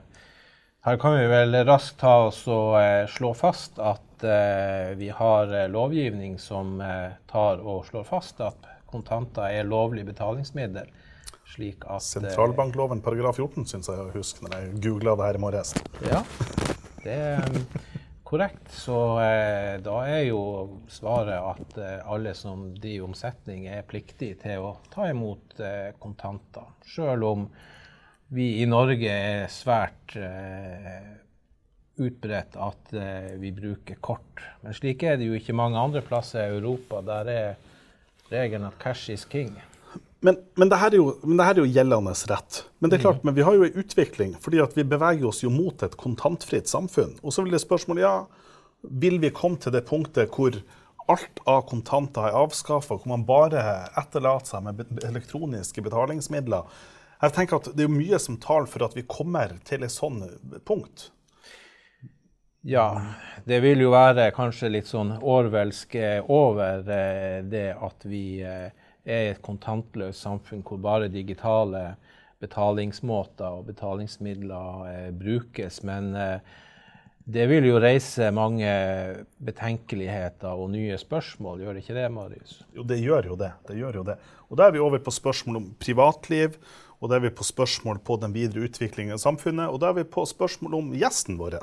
[0.87, 5.51] her kan vi vel raskt ta oss og eh, slå fast at eh, vi har
[5.51, 6.79] eh, lovgivning som
[7.31, 10.89] tar og slår fast at kontanter er lovlig betalingsmiddel
[11.57, 15.43] slik at Sentralbankloven paragraf 14 syns jeg å huske når jeg googla det her i
[15.43, 15.73] morges.
[16.05, 16.23] Ja,
[17.05, 17.61] det er um,
[18.27, 18.73] korrekt.
[18.75, 20.43] Så eh, da er jo
[20.91, 26.75] svaret at eh, alle som driver omsetning, er pliktig til å ta imot eh, kontanter.
[26.87, 27.49] Sjøl om
[28.29, 31.05] vi i Norge er svært eh,
[32.03, 34.43] utbredt at eh, vi bruker kort.
[34.65, 37.03] Men slik er det jo ikke mange andre plasser i Europa.
[37.07, 37.57] Der er
[38.33, 39.55] regelen at cash is king.
[40.25, 42.65] Men, men, det jo, men, det her er jo, gjeldende rett.
[42.81, 43.29] Men det er klart, mm.
[43.29, 47.15] men vi har jo en utvikling, fordi vi beveger oss jo mot et kontantfritt samfunn.
[47.23, 48.17] Og så vil det spørsmålet ja,
[48.83, 50.57] vil vi komme til det punktet hvor
[51.07, 53.63] alt av kontanter er avskaffa, hvor man bare
[54.01, 56.67] etterlater seg med elektroniske betalingsmidler?
[57.23, 60.25] Jeg tenker at Det er mye som taler for at vi kommer til et sånt
[60.69, 61.11] punkt.
[62.67, 63.15] Ja,
[63.47, 65.95] det vil jo være kanskje litt sånn årvelsk
[66.35, 68.75] over eh, det at vi er
[69.07, 71.95] er et kontantløst samfunn hvor bare digitale
[72.43, 75.81] betalingsmåter og betalingsmidler eh, brukes.
[75.87, 76.57] Men eh,
[77.27, 78.71] det vil jo reise mange
[79.43, 82.59] betenkeligheter og nye spørsmål, gjør det ikke det, Marius?
[82.77, 83.53] Jo, det gjør jo det.
[83.67, 84.19] det gjør jo det.
[84.51, 86.59] Og da er vi over på spørsmål om privatliv,
[87.01, 89.99] og da er vi på spørsmål på den videre utviklingen av samfunnet, og da er
[89.99, 91.59] vi på spørsmål om gjesten vår.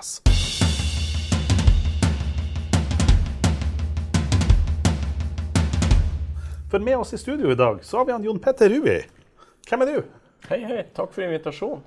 [6.69, 8.99] For med oss i studio i dag så har vi han Jon Petter Rui.
[9.69, 9.97] Hvem er du?
[10.49, 10.83] Hei, hei.
[10.93, 11.83] Takk for invitasjonen.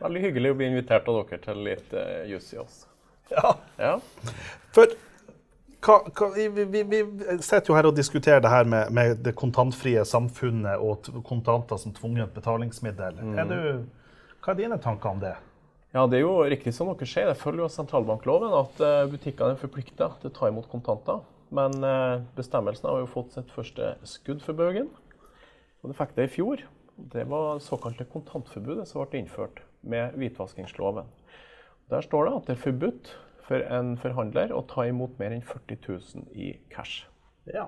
[0.00, 2.84] Veldig hyggelig å bli invitert av dere til litt uh, juss i oss.
[3.30, 3.52] Ja.
[3.78, 3.94] ja.
[4.74, 4.92] For
[5.80, 7.00] hva, hva, vi, vi, vi,
[7.40, 11.94] sitter jo her og diskuterer det her med, med det kontantfrie samfunnet og kontanter som
[11.96, 13.22] tvunget betalingsmiddel.
[13.22, 13.38] Mm.
[13.40, 13.60] Er du,
[14.44, 15.34] hva er dine tanker om det?
[15.90, 17.26] Ja, Det er jo riktig som dere sier.
[17.32, 21.24] Det følger jo sentralbankloven at uh, butikkene er forplikta til å ta imot kontanter.
[21.50, 24.86] Men eh, bestemmelsen har jo fått sitt første skudd for bøgen.
[25.82, 26.62] Og det fikk det i fjor.
[27.10, 31.08] Det var det såkalte kontantforbudet som ble innført med hvitvaskingsloven.
[31.90, 33.10] Der står det at det er forbudt
[33.50, 37.02] for en forhandler å ta imot mer enn 40 000 i cash.
[37.50, 37.66] Ja.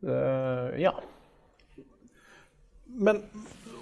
[0.00, 0.94] Uh, ja.
[2.88, 3.20] Men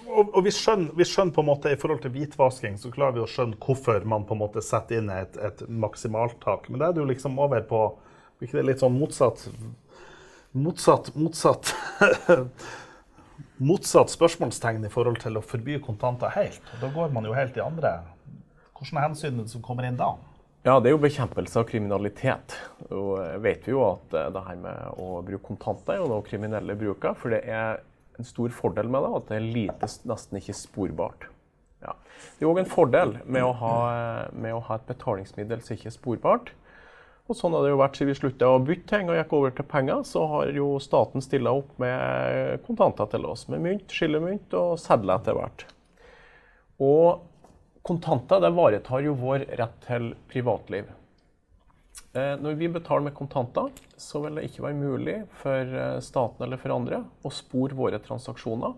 [0.07, 3.17] og, og vi, skjønner, vi, skjønner, på en måte i forhold til hvitvasking, så klarer
[3.17, 6.69] vi å skjønne hvorfor man på en måte setter inn et, et maksimaltak.
[6.69, 7.81] Men det er jo liksom over på
[8.43, 9.47] ikke det litt sånn motsatt
[10.57, 11.73] Motsatt Motsatt
[13.57, 16.61] motsatt spørsmålstegn i forhold til å forby kontanter helt.
[16.75, 17.95] Og da går man jo helt i andre.
[18.77, 20.11] Hvilke hensyn som kommer inn da?
[20.65, 22.57] Ja, Det er jo bekjempelse av kriminalitet.
[22.89, 26.25] Og vet vi jo at eh, det her med å bruke kontanter er jo noe
[26.25, 27.15] kriminelle bruker.
[27.19, 27.81] For det er
[28.17, 31.27] en stor fordel med det at det er lite, nesten ikke sporbart.
[31.85, 31.93] Ja.
[32.37, 33.75] Det er òg en fordel med å, ha,
[34.33, 36.51] med å ha et betalingsmiddel som ikke er sporbart.
[37.27, 39.55] Og sånn har det jo vært siden vi slutta å bytte ting og gikk over
[39.55, 40.03] til penger.
[40.07, 45.19] Så har jo staten stilla opp med kontanter til oss, med mynt, skillemynt og sedler
[45.19, 45.65] etter hvert.
[46.83, 47.25] Og
[47.87, 50.89] kontanter det ivaretar jo vår rett til privatliv.
[52.17, 56.45] Eh, når vi betaler med kontanter, så vil det ikke være mulig for eh, staten
[56.45, 58.75] eller for andre å spore våre transaksjoner.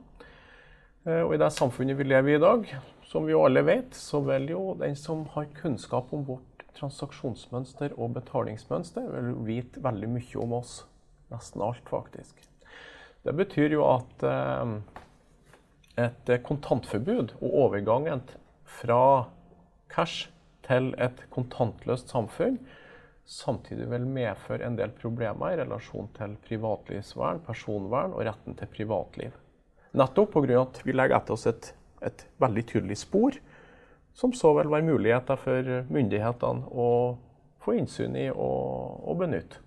[1.08, 2.68] Eh, og i det samfunnet vi lever i i dag,
[3.10, 7.96] som vi jo alle vet, så vil jo den som har kunnskap om vårt transaksjonsmønster
[7.98, 10.84] og betalingsmønster vil vite veldig mye om oss.
[11.34, 12.38] Nesten alt, faktisk.
[13.26, 14.24] Det betyr jo at
[16.00, 18.24] et kontantforbud og overgangen
[18.70, 19.02] fra
[19.90, 20.30] cash
[20.68, 22.60] til et kontantløst samfunn
[23.30, 29.36] samtidig vil medføre en del problemer i relasjon til privatlivsvern, personvern og retten til privatliv.
[29.98, 30.62] Nettopp pga.
[30.62, 33.38] at vi legger etter oss et, et veldig tydelig spor
[34.14, 36.90] som så vil være muligheter for myndighetene å
[37.64, 39.62] få innsyn i og, og benytte.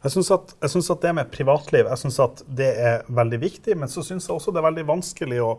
[0.00, 3.90] Jeg syns at, at, det med privatliv jeg synes at det er veldig viktig, men
[3.92, 5.50] så syns jeg også det er veldig vanskelig å,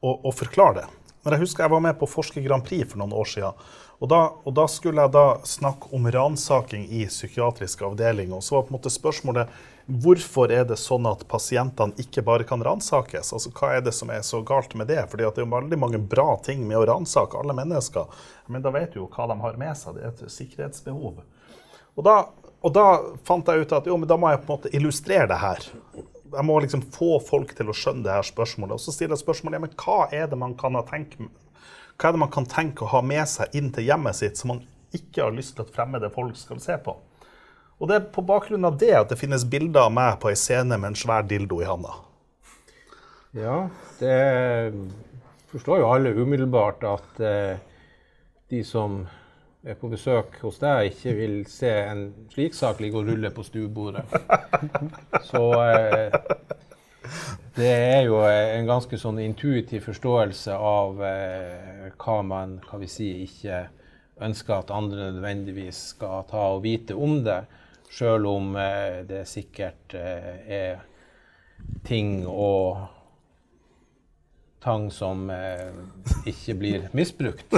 [0.00, 0.86] å, å forklare det.
[1.22, 3.66] Men jeg husker jeg var med på Forsker Grand Prix for noen år siden.
[4.02, 8.32] Og da, og da skulle jeg da snakke om ransaking i psykiatrisk avdeling.
[8.34, 9.52] Og så var på en måte spørsmålet
[10.02, 13.30] hvorfor er det sånn at pasientene ikke bare kan ransakes?
[13.30, 15.04] Altså, hva er det som er så galt med det?
[15.10, 18.10] Fordi det er jo veldig mange bra ting med å ransake alle mennesker.
[18.50, 19.94] Men da vet du jo hva de har med seg.
[19.94, 21.22] Det er et sikkerhetsbehov.
[21.94, 22.16] Og da,
[22.58, 22.86] og da
[23.28, 25.70] fant jeg ut at jo, men da må jeg på en måte illustrere det her
[26.32, 28.76] jeg må liksom få folk til å skjønne det her spørsmålet.
[28.76, 31.28] Og så stiller jeg spørsmålet ja, men hva er det man kan tenke
[32.00, 34.54] hva er det man kan tenke å ha med seg inn til hjemmet sitt som
[34.54, 34.62] man
[34.96, 36.96] ikke har lyst til at fremmede folk skal se på.
[37.78, 40.38] Og det er på bakgrunn av det at det finnes bilder av meg på ei
[40.38, 41.94] scene med en svær dildo i handa.
[43.36, 43.56] Ja,
[44.00, 44.18] det
[45.52, 47.60] forstår jo alle umiddelbart at eh,
[48.52, 49.02] de som
[49.62, 53.44] er på besøk hos deg, ikke vil se en slik sak ligge og rulle på
[53.46, 54.04] stuebordet.
[55.30, 56.16] Så eh,
[57.56, 63.10] det er jo en ganske sånn intuitiv forståelse av eh, hva man hva vi si,
[63.26, 63.66] ikke
[64.22, 67.42] ønsker at andre nødvendigvis skal ta og vite om det,
[67.92, 70.82] sjøl om eh, det sikkert eh, er
[71.86, 72.82] ting og
[74.62, 75.70] tang som eh,
[76.26, 77.54] ikke blir misbrukt.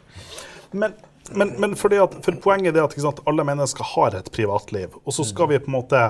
[0.80, 0.96] Men
[1.34, 5.24] men, men at, for poenget er at sant, alle mennesker har et privatliv, og så
[5.26, 6.02] skal vi på en måte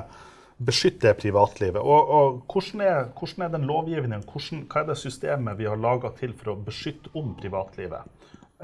[0.56, 1.80] beskytte privatlivet.
[1.82, 5.80] Og, og hvordan, er, hvordan, er, den lovgivningen, hvordan, hva er det systemet vi har
[5.80, 8.08] laga til for å beskytte om privatlivet?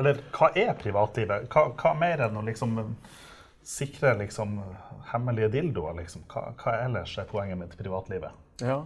[0.01, 1.51] Eller hva er privatlivet?
[1.53, 2.81] Hva, hva mer enn å liksom
[3.69, 4.57] sikre liksom,
[5.13, 5.99] hemmelige dildoer?
[6.01, 6.25] Liksom?
[6.33, 8.41] Hva, hva, ellers er poenget med privatlivet?
[8.65, 8.83] Ja,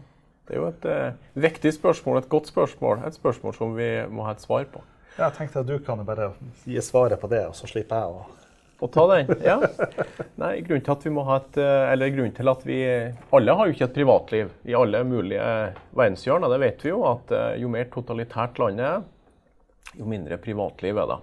[0.46, 3.00] Det er jo et uh, viktig spørsmål, et godt spørsmål.
[3.06, 4.82] Et spørsmål som vi må ha et svar på.
[5.16, 6.32] Jeg tenkte at du kan bare
[6.64, 8.26] gi svaret på det, og så slipper jeg å
[8.78, 9.30] å ta den?
[9.44, 9.56] Ja.
[10.40, 12.80] Nei, grunnen til at vi må ha et eh, Eller grunnen til at vi
[13.36, 15.46] Alle har jo ikke et privatliv i alle mulige
[15.96, 16.52] verdenshjørner.
[16.52, 19.06] Det vet vi jo, at eh, jo mer totalitært landet er,
[19.96, 21.18] jo mindre privatliv er det.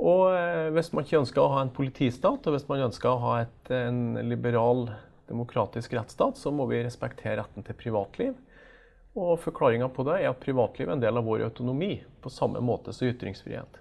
[0.00, 3.22] Og eh, hvis man ikke ønsker å ha en politistat, og hvis man ønsker å
[3.28, 4.88] ha et, en liberal,
[5.30, 8.34] demokratisk rettsstat, så må vi respektere retten til privatliv.
[9.18, 12.62] Og Forklaringa på det er at privatliv er en del av vår autonomi, på samme
[12.62, 13.80] måte som ytringsfrihet.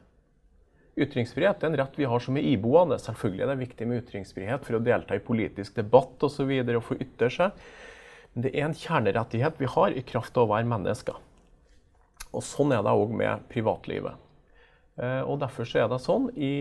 [1.00, 2.98] Ytringsfrihet er en rett vi har som er iboende.
[3.00, 6.50] Selvfølgelig er det viktig med ytringsfrihet for å delta i politisk debatt osv.
[6.50, 7.62] Og, så og få ytre seg.
[8.34, 11.22] Men det er en kjernerettighet vi har i kraft av å være mennesker.
[12.30, 14.18] Og Sånn er det òg med privatlivet.
[15.00, 16.54] Eh, og Derfor er det sånn i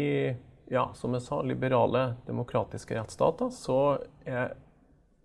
[0.68, 4.52] ja, som jeg sa, liberale, demokratiske rettsstater, så er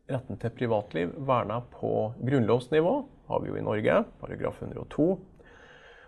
[0.10, 2.96] retten til privatliv verna på grunnlovsnivå
[3.34, 5.08] har vi jo i Norge, paragraf 102.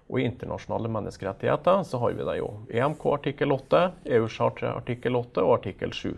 [0.05, 3.81] Og i internasjonale menneskerettigheter så har vi det jo EMK artikkel 8,
[4.17, 6.11] EU-charteret artikkel 8 og artikkel 7.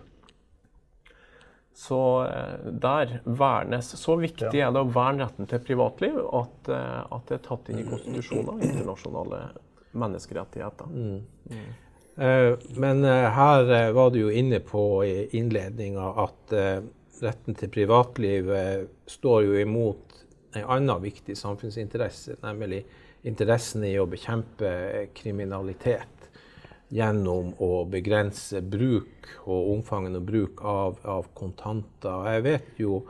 [1.78, 7.02] Så eh, der vernes Så viktig er det å verne retten til privatliv at, eh,
[7.16, 9.44] at det er tatt inn i konstitusjoner internasjonale
[9.98, 10.90] menneskerettigheter.
[10.92, 11.20] Mm.
[12.18, 16.54] Uh, men her var du jo inne på i innledninga at
[17.22, 18.50] retten til privatliv
[19.10, 20.18] står jo imot
[20.58, 22.84] en annen viktig samfunnsinteresse, nemlig
[23.28, 26.28] interessen i å bekjempe kriminalitet
[26.94, 32.30] gjennom å begrense bruk og omfanget og bruk av, av kontanter.
[32.32, 33.02] Jeg vet jo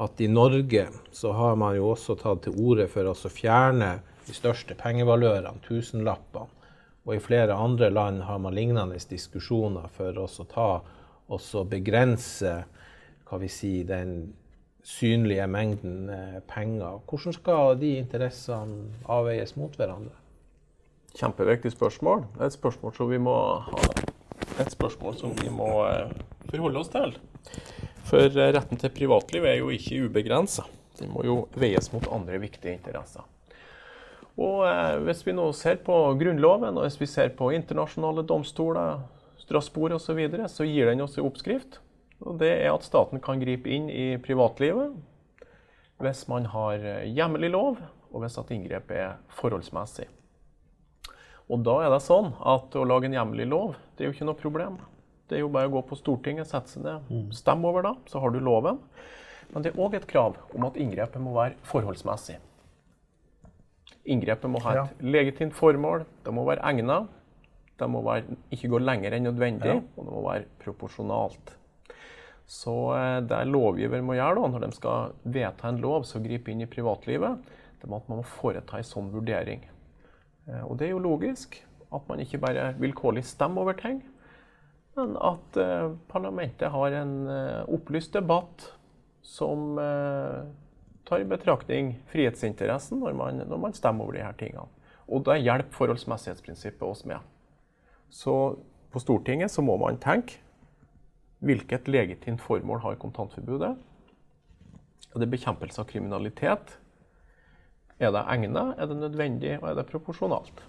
[0.00, 4.36] at i Norge så har man jo også tatt til orde for å fjerne de
[4.36, 6.48] største pengevalørene, tusenlappene.
[7.08, 12.52] Og i flere andre land har man lignende diskusjoner for å ta begrense
[13.28, 14.32] hva vi si, den
[14.82, 17.00] synlige mengden eh, penger.
[17.08, 20.14] Hvordan skal de interessene avveies mot hverandre?
[21.16, 22.24] Kjempeviktig spørsmål.
[22.34, 23.36] Det er et spørsmål som vi må
[24.70, 26.12] spørsmål som vi må eh,
[26.50, 27.16] forholde oss til.
[28.08, 30.66] For eh, retten til privatliv er jo ikke ubegrensa.
[31.00, 33.24] Den må jo veies mot andre viktige interesser.
[34.40, 34.64] Og
[35.04, 39.02] Hvis vi nå ser på Grunnloven, og hvis vi ser på internasjonale domstoler,
[39.36, 41.80] Strasbourg osv., så, videre, så gir den oss en oppskrift
[42.20, 44.96] og det er at staten kan gripe inn i privatlivet
[46.00, 47.80] hvis man har hjemmelig lov,
[48.10, 50.06] og hvis at inngrepet er forholdsmessig.
[51.50, 54.28] Og da er det sånn at å lage en hjemmelig lov, det er jo ikke
[54.28, 54.78] noe problem.
[55.30, 57.26] Det er jo bare å gå på Stortinget, sette seg ned, mm.
[57.34, 58.78] stemme over da, så har du loven.
[59.50, 62.38] Men det er òg et krav om at inngrepet må være forholdsmessig.
[64.10, 65.08] Inngrepet må ha et ja.
[65.18, 67.10] legitimt formål, det må være egnet,
[67.80, 69.80] det må være, ikke gå lenger enn nødvendig, ja.
[69.96, 71.56] og det må være proporsjonalt.
[72.50, 72.74] Så
[73.22, 76.64] det det lovgiver må gjøre da, når de skal vedta en lov som griper inn
[76.64, 77.44] i privatlivet,
[77.78, 79.62] det er at man må foreta en sånn vurdering.
[80.48, 81.60] Eh, og det er jo logisk
[81.94, 84.02] at man ikke bare vilkårlig stemmer over ting,
[84.98, 87.14] men at eh, parlamentet har en
[87.70, 88.66] opplyst debatt
[89.22, 89.78] som
[91.06, 94.66] tar i betraktning frihetsinteressen når man, når man stemmer over her tingene.
[95.10, 97.18] Og da hjelper forholdsmessighetsprinsippet oss med.
[98.10, 98.34] Så
[98.90, 100.40] på Stortinget så må man tenke
[101.40, 103.74] hvilket legitimt formål har kontantforbudet?
[105.10, 106.76] Er det bekjempelse av kriminalitet?
[108.00, 110.62] Er det egnet, er det nødvendig og er det proporsjonalt?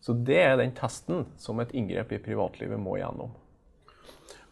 [0.00, 3.34] Så det er den testen som et inngrep i privatlivet må gjennom.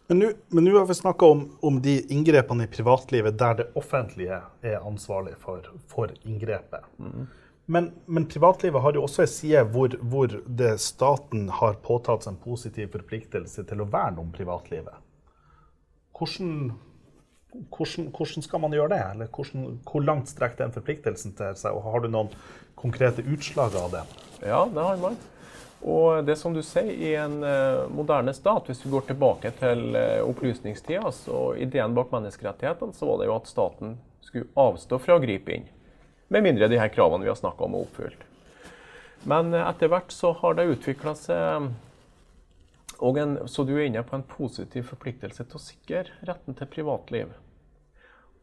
[0.07, 0.23] Men
[0.63, 5.35] nå har vi snakka om, om, de inngrepene i privatlivet der det offentlige er ansvarlig
[5.41, 6.85] for, for inngrepet.
[6.99, 7.25] Mm.
[7.67, 10.31] Men, men, privatlivet har jo også en side hvor, hvor
[10.79, 14.95] staten har påtatt seg en positiv forpliktelse til å verne om privatlivet.
[16.17, 16.51] Hvordan,
[17.69, 19.01] hvordan, hvordan skal man gjøre det?
[19.13, 21.77] Eller hvordan, hvor langt strekker den forpliktelsen til seg?
[21.77, 22.31] Og har du noen
[22.77, 24.05] konkrete utslag av det?
[24.41, 25.17] Ja, det har man.
[25.85, 29.93] Og det som du sier, i en uh, moderne stat, hvis vi går tilbake til
[29.93, 35.17] uh, opplysningstida, så ideen bak menneskerettighetene, så var det jo at staten skulle avstå fra
[35.17, 35.67] å gripe inn.
[36.33, 38.25] Med mindre de her kravene vi har snakka om, er oppfylt.
[39.29, 41.69] Men uh, etter hvert så har det utvikla seg
[43.01, 47.33] en, Så du er inne på en positiv forpliktelse til å sikre retten til privatliv.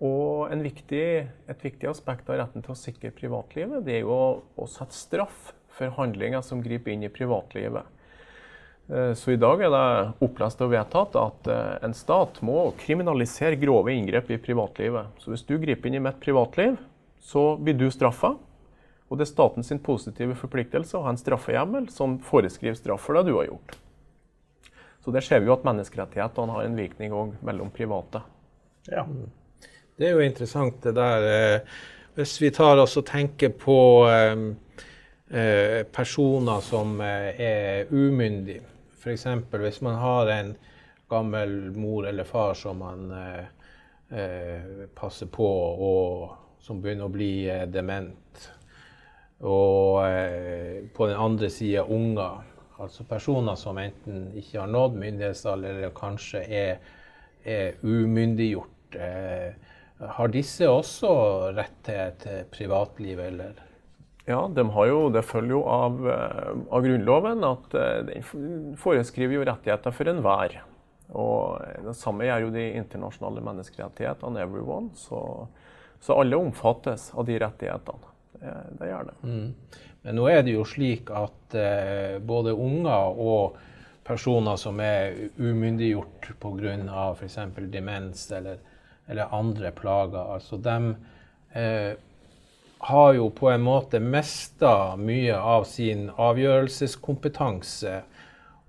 [0.05, 1.07] Og viktig,
[1.49, 4.27] et viktig aspekt av retten til å sikre privatlivet, det er jo å,
[4.57, 7.87] å sette straff for handlinger som griper inn i privatlivet.
[8.93, 13.59] Eh, så i dag er det opplest og vedtatt at eh, en stat må kriminalisere
[13.61, 15.15] grove inngrep i privatlivet.
[15.23, 16.77] Så hvis du griper inn i mitt privatliv,
[17.25, 18.35] så blir du straffa.
[19.09, 23.29] Og det er statens positive forpliktelse å ha en straffehjemmel som foreskriver straff for det
[23.29, 23.79] du har gjort.
[25.05, 28.25] Så der ser vi jo at menneskerettighetene har en virkning òg mellom private.
[28.89, 29.05] Ja.
[29.95, 31.27] Det er jo interessant det der.
[31.29, 31.75] Eh,
[32.17, 33.79] hvis vi tar oss og tenker på
[35.35, 38.61] Eh, personer som eh, er umyndige.
[39.01, 39.25] F.eks.
[39.51, 40.53] hvis man har en
[41.09, 43.45] gammel mor eller far som man eh,
[44.19, 45.49] eh, passer på,
[45.89, 48.47] og som begynner å bli eh, dement.
[49.43, 52.45] Og eh, på den andre sida unger.
[52.83, 56.81] Altså personer som enten ikke har nådd myndighetsalder, eller kanskje er,
[57.45, 58.97] er umyndiggjort.
[60.19, 61.13] har disse også
[61.55, 63.63] rett til et privatliv, eller?
[64.25, 69.45] Ja, de jo, det følger jo av, eh, av Grunnloven at eh, den foreskriver jo
[69.45, 70.63] rettigheter for enhver.
[71.13, 74.95] Og det samme gjør jo de internasjonale menneskerettighetene, everyone.
[74.97, 75.19] Så,
[76.01, 78.13] så alle omfattes av de rettighetene.
[78.41, 79.19] Det, det gjør det.
[79.29, 79.83] Mm.
[80.05, 83.57] Men nå er det jo slik at eh, både unger og
[84.05, 86.75] personer som er umyndiggjort pga.
[87.17, 87.39] f.eks.
[87.73, 88.59] demens eller,
[89.09, 90.77] eller, andre plager, altså de
[91.57, 91.95] eh,
[92.85, 97.95] har jo på en måte mista mye av sin avgjørelseskompetanse.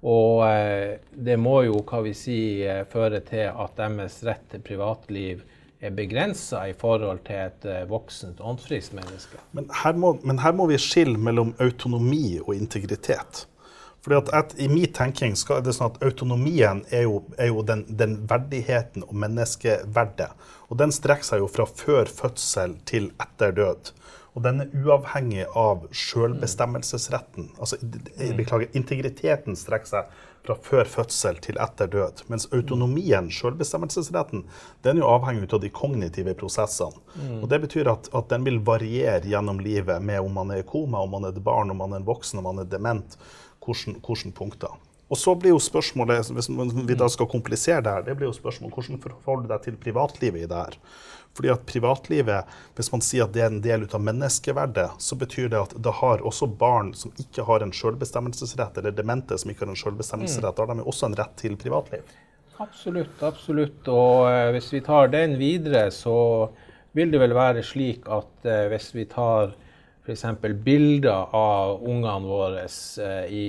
[0.07, 2.39] Og eh, det må jo hva vi si,
[2.87, 5.43] føre til at deres rett til privatliv
[5.81, 9.41] er begrensa i forhold til et eh, voksent åndsfriskt menneske.
[9.57, 13.45] Men her, må, men her, må, vi skille mellom autonomi og integritet.
[14.05, 17.63] Fordi at et, I min tenking skal det sånn at autonomien er jo, er jo
[17.65, 20.29] den, den, verdigheten og menneskeverdet.
[20.69, 23.91] Og den strekker seg jo fra før fødsel til etter død.
[24.35, 27.53] Og den er uavhengig av selvbestemmelsesretten.
[27.55, 28.33] Altså, mm.
[28.35, 30.15] beklager, integriteten strekker seg
[30.45, 32.25] fra før fødsel til etter død.
[32.29, 34.43] Mens autonomien, selvbestemmelsesretten,
[34.85, 36.99] den er jo avhengig av de kognitive prosessene.
[37.15, 37.39] Mm.
[37.41, 40.67] Og Det betyr at, at, den vil variere gjennom livet med om man er i
[40.67, 43.17] koma, om man er et barn, om man er en voksen, om man er dement.
[43.65, 44.75] Hvilke punkter.
[45.09, 48.37] Og så blir jo spørsmålet, hvis vi da skal komplisere det her, det blir jo
[48.37, 50.79] spørsmålet hvordan forholder du deg til privatlivet i det her?
[51.35, 55.49] Fordi at privatlivet, hvis man sier at det er en del av menneskeverdet, så betyr
[55.51, 59.65] det at det har også barn som ikke har en selvbestemmelsesrett, eller demente som ikke
[59.65, 62.15] har en selvbestemmelsesrett, da har de også en rett til privatliv.
[62.63, 63.83] Absolutt, absolutt.
[63.91, 66.15] Og eh, hvis vi tar den videre, så
[66.95, 69.51] vil det vel være slik at eh, hvis vi tar
[70.05, 70.23] f.eks.
[70.63, 73.47] bilder av ungene våre eh, i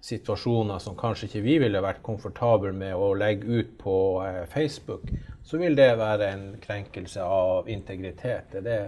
[0.00, 5.04] situasjoner som kanskje ikke vi ville vært komfortable med å legge ut på eh, Facebook,
[5.44, 8.56] så vil det være en krenkelse av integritet.
[8.56, 8.80] Er det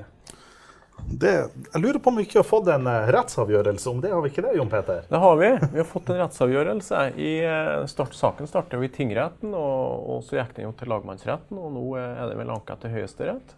[1.03, 1.31] det,
[1.73, 4.13] jeg lurer på om vi ikke har fått en uh, rettsavgjørelse om det.
[4.13, 5.01] Har vi ikke det, Jon Peter?
[5.09, 5.49] Det har vi.
[5.73, 7.01] Vi har fått en rettsavgjørelse.
[7.19, 10.93] I, uh, start, saken startet jo i tingretten, og, og så gikk den jo til
[10.93, 11.59] lagmannsretten.
[11.59, 13.57] Og nå er det vel anka til Høyesterett.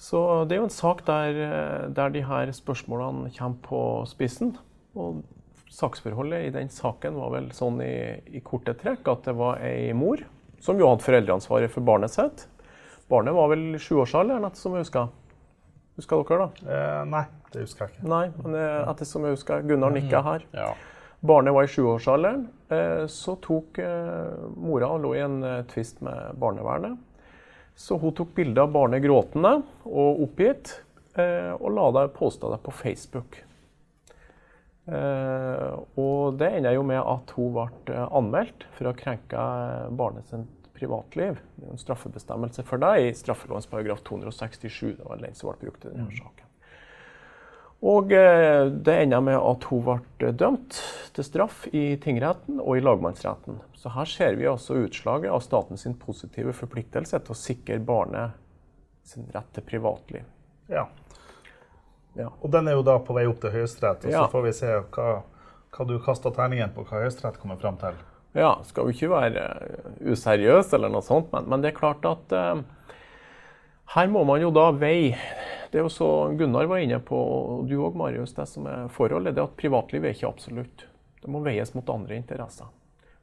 [0.00, 1.36] Så det er jo en sak der,
[1.94, 4.56] der de her spørsmålene kommer på spissen.
[4.96, 5.20] Og
[5.72, 7.94] saksforholdet i den saken var vel sånn i,
[8.36, 10.20] i korte trekk at det var ei mor
[10.62, 12.46] som jo hadde foreldreansvaret for barnet sitt.
[13.10, 15.10] Barnet var vel sjuårsalderen, etter som jeg husker.
[15.98, 16.72] Husker dere, da?
[16.72, 18.08] Eh, nei, det husker jeg ikke.
[18.08, 20.46] Nei, men ettersom etter som jeg husker, Gunnar nikka her.
[20.56, 20.70] Ja.
[21.22, 22.46] Barnet var i sjuårsalderen.
[22.72, 26.96] Eh, så tok eh, mora og lå i en eh, tvist med barnevernet.
[27.78, 29.58] Så hun tok bilde av barnet gråtende
[29.88, 30.76] og oppgitt,
[31.18, 33.42] eh, og la det, posta det på Facebook.
[34.86, 39.42] Eh, og det ender jo med at hun ble eh, anmeldt for å krenke
[39.94, 41.38] barnet sitt privatliv.
[41.54, 44.96] Det er en straffebestemmelse for det i straffelovens paragraf 267.
[44.98, 46.48] Det var den som ble brukt i denne saken.
[47.82, 50.78] Og eh, det enda med at hun ble dømt
[51.14, 53.58] til straff i tingretten og i lagmannsretten.
[53.78, 58.38] Så her ser vi også utslaget av statens positive forpliktelse til å sikre barnet
[59.06, 60.26] sin rett til privatliv.
[60.70, 60.86] Ja.
[62.18, 62.28] Ja.
[62.40, 64.72] Og den er jo da på vei opp til Høyesterett, og så får vi se
[64.94, 65.08] hva,
[65.72, 67.96] hva du kaster terningen på, hva Høyesterett kommer fram til.
[68.36, 72.04] Ja, skal jo ikke være eh, useriøs eller noe sånt, men, men det er klart
[72.08, 72.62] at eh,
[73.92, 75.18] her må man jo da veie
[75.68, 76.06] Det er jo så
[76.36, 79.56] Gunnar var inne på, og du òg, Marius, det som er forholdet, det er at
[79.60, 80.84] privatliv er ikke absolutt.
[81.22, 82.68] Det må veies mot andre interesser.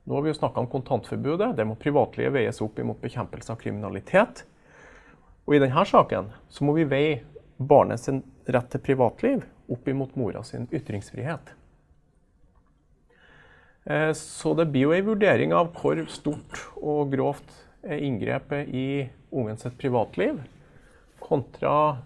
[0.09, 1.51] Nå har vi jo snakka om kontantforbudet.
[1.57, 4.41] Det må privatlivet veies opp imot bekjempelse av kriminalitet.
[5.45, 7.19] Og i denne saken så må vi veie
[7.57, 8.23] barnet sin
[8.53, 11.53] rett til privatliv opp imot mora sin ytringsfrihet.
[13.85, 19.09] Eh, Så det blir jo en vurdering av hvor stort og grovt er inngrepet i
[19.31, 20.41] ungens privatliv
[21.19, 22.01] kontra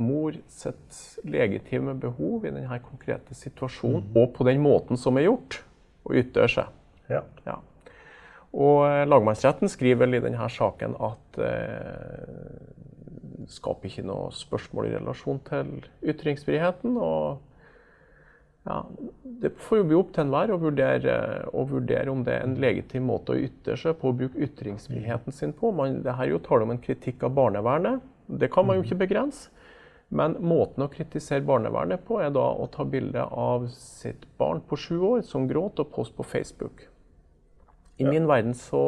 [0.00, 5.60] mor sitt legitime behov i denne konkrete situasjonen, og på den måten som er gjort,
[6.08, 6.70] og ytre seg.
[7.10, 7.20] Ja.
[7.44, 7.58] Ja.
[8.50, 12.79] Og lagmannsretten skriver vel i denne saken at eh,
[13.50, 15.72] skaper ikke noe spørsmål i relasjon til
[16.12, 16.96] ytringsfriheten.
[16.96, 17.40] og
[18.66, 18.84] ja,
[19.22, 23.08] Det får jo bli opp til enhver å å vurdere om det er en legitim
[23.08, 25.72] måte å ytre seg på, å bruke ytringsfriheten sin på.
[25.72, 28.04] Man, det her er jo tale om en kritikk av barnevernet.
[28.26, 29.50] Det kan man jo ikke begrense.
[30.10, 34.78] Men måten å kritisere barnevernet på, er da å ta bilde av sitt barn på
[34.78, 36.89] sju år som gråter, og poste på Facebook.
[38.00, 38.82] I min verden så,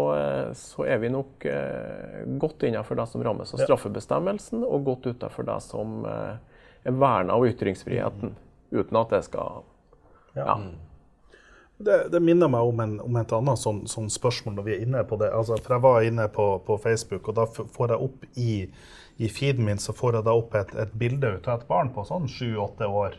[0.57, 5.47] så er vi nok eh, godt innenfor det som rammes av straffebestemmelsen, og godt utenfor
[5.49, 6.39] det som eh,
[6.89, 8.33] er verna av ytringsfriheten.
[8.73, 9.63] Uten at det skal
[10.39, 10.57] Ja.
[11.83, 14.85] Det, det minner meg om, en, om et annet sånn, sånn spørsmål når vi er
[14.85, 15.33] inne på det.
[15.35, 18.53] Altså, for Jeg var inne på, på Facebook, og da får jeg opp i,
[19.19, 21.91] i feeden min så får jeg da opp et, et bilde ut av et barn
[21.95, 23.19] på sånn sju-åtte år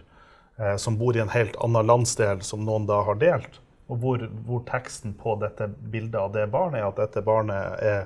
[0.61, 3.59] eh, som bor i en helt annen landsdel, som noen da har delt.
[3.91, 8.05] Og hvor, hvor teksten på dette bildet av det barnet er at dette barnet er,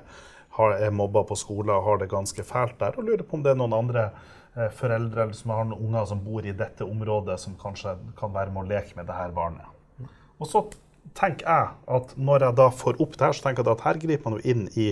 [0.58, 2.98] har, er mobba på skolen og har det ganske fælt der.
[2.98, 4.08] Og lurer på om det er noen andre
[4.56, 8.34] eh, foreldre eller som har noen unger som bor i dette området, som kanskje kan
[8.34, 10.10] være med å leke med det her barnet.
[10.38, 10.66] Og så
[11.16, 14.02] tenker jeg at når jeg da får opp det her, så tenker jeg at her
[14.02, 14.88] griper man jo inn i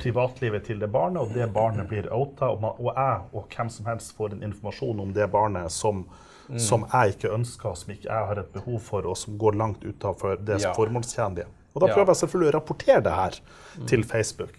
[0.00, 3.70] privatlivet til det barnet, og det barnet blir outa, og, man, og jeg og hvem
[3.72, 6.04] som helst får en informasjon om det barnet som,
[6.58, 9.84] som jeg ikke ønsker, som ikke jeg har et behov for, og som går langt
[9.84, 10.72] utenfor det Ja.
[10.74, 11.46] formålstjenlige.
[11.74, 11.94] Og da Ja.
[11.94, 14.56] prøver jeg selvfølgelig å rapportere det her til Facebook.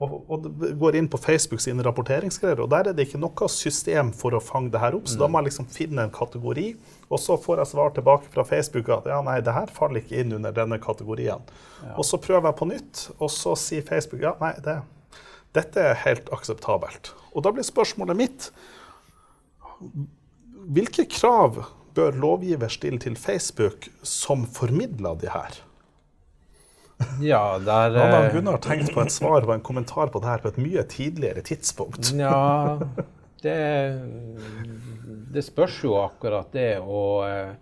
[0.00, 0.44] Og, og
[0.78, 4.40] går inn på Facebook sine rapporteringsgreier, og der er det ikke noe system for å
[4.40, 5.08] fange det her opp.
[5.08, 6.76] Så da må jeg liksom finne en kategori,
[7.10, 10.20] og så får jeg svar tilbake fra Facebook at ja, nei, det her faller ikke
[10.20, 11.40] inn under denne kategorien.
[11.96, 14.82] Og så prøver jeg på nytt, og så sier Facebook ja, nei, det,
[15.52, 17.12] dette er helt akseptabelt.
[17.34, 18.50] Og da blir spørsmålet mitt
[20.68, 21.62] hvilke krav
[21.96, 25.62] bør lovgiver stille til Facebook som formidler de her?
[27.22, 30.30] Ja, der Hadde han eh, Gunnar tenkt på et svar og en kommentar på det
[30.32, 32.10] her på et mye tidligere tidspunkt?
[32.18, 32.78] Ja,
[33.42, 33.58] det,
[35.30, 36.80] det spørs jo akkurat det.
[36.82, 37.52] Og eh,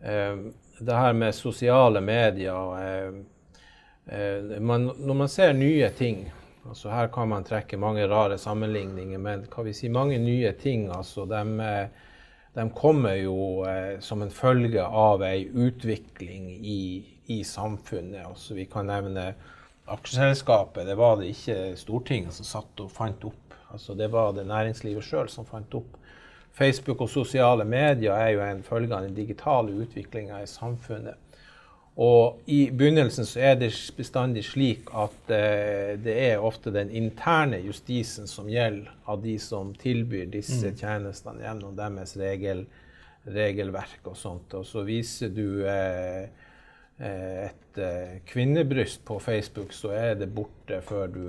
[0.00, 0.38] eh,
[0.80, 3.10] det her med sosiale medier eh,
[4.08, 6.30] eh, man, Når man ser nye ting
[6.68, 10.88] altså Her kan man trekke mange rare sammenligninger, men kan vi si mange nye ting.
[10.94, 11.42] altså de,
[12.54, 16.82] de kommer jo eh, som en følge av ei utvikling i,
[17.32, 18.26] i samfunnet.
[18.28, 19.32] Altså, vi kan nevne
[19.92, 20.86] aksjeselskapet.
[20.86, 23.56] Det var det ikke Stortinget som satt og fant opp.
[23.72, 25.96] Altså, det var det næringslivet sjøl som fant opp.
[26.52, 31.16] Facebook og sosiale medier er jo en følge av den digitale utviklinga i samfunnet.
[32.00, 33.68] Og i begynnelsen så er det
[33.98, 39.74] bestandig slik at eh, det er ofte den interne justisen som gjelder av de som
[39.76, 42.64] tilbyr disse tjenestene gjennom deres regel,
[43.28, 44.56] regelverk og sånt.
[44.56, 46.24] Og så viser du eh,
[46.96, 51.24] eh, et eh, kvinnebryst på Facebook, så er det borte før du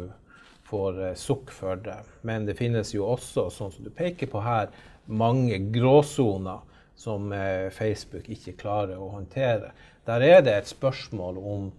[0.72, 1.99] får eh, sukk for det.
[2.24, 4.72] Men det finnes jo også, sånn som du peker på her,
[5.11, 6.64] mange gråsoner
[6.95, 9.74] som eh, Facebook ikke klarer å håndtere.
[10.06, 11.70] Der er det et spørsmål om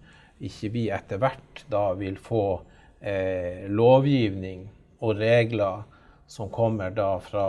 [0.43, 2.61] ikke vi etter hvert da vil få
[3.01, 4.65] eh, lovgivning
[4.99, 5.83] og regler
[6.27, 7.47] som kommer da fra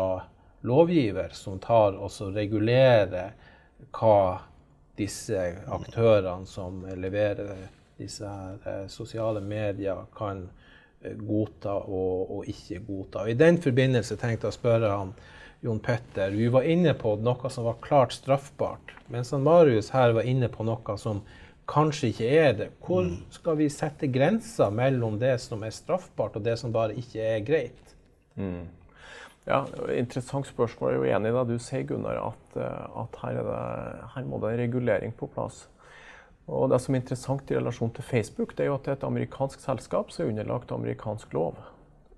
[0.67, 3.33] lovgiver, som tar og regulerer
[3.97, 4.43] hva
[4.99, 5.41] disse
[5.73, 7.57] aktørene som leverer
[7.97, 10.45] disse eh, sosiale medier, kan
[11.03, 13.25] eh, godta og, og ikke godta.
[13.29, 15.15] I den forbindelse tenkte jeg å spørre han
[15.61, 16.31] Jon Petter.
[16.31, 18.95] Vi var inne på noe som var klart straffbart.
[19.13, 21.23] Mens han Marius her var inne på noe som
[21.71, 22.71] kanskje ikke er det.
[22.85, 27.23] Hvor skal vi sette grenser mellom det som er straffbart, og det som bare ikke
[27.23, 27.95] er greit?
[28.37, 28.67] Mm.
[29.47, 29.63] Ja,
[29.95, 30.93] Interessant spørsmål.
[30.93, 33.61] Jeg er jo enig i det du sier, Gunnar, at, eh, at her, det,
[34.15, 35.69] her, må det en regulering på plass.
[36.47, 38.99] Og Det som er interessant i relasjon til Facebook, det er jo at det er
[39.01, 41.59] et amerikansk selskap som er underlagt amerikansk lov.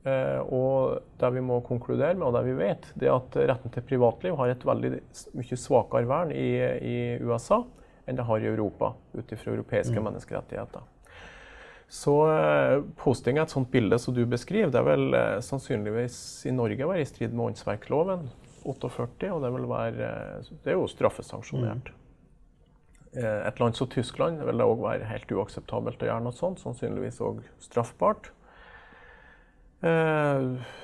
[0.08, 3.72] Eh, og det vi må konkludere med, og det vi vet, det er at retten
[3.74, 4.92] til privatliv har et veldig
[5.38, 6.50] mye svakere vern i,
[6.82, 7.64] i USA
[8.08, 10.06] enn det har i Europa, ut ifra europeiske mm.
[10.06, 10.86] menneskerettigheter.
[11.92, 16.18] Så eh, posting av et sånt bilde som du beskriver, det er vel eh, sannsynligvis
[16.48, 18.28] i Norge være i strid med åndsverkloven
[18.68, 20.08] 48, og det, vil være,
[20.64, 21.92] det er jo straffesanksjonert.
[21.92, 22.04] Mm.
[23.18, 27.22] Et land som Tyskland vil det òg være helt uakseptabelt å gjøre noe sånt, sannsynligvis
[27.24, 28.28] òg straffbart.
[29.80, 30.74] Eh,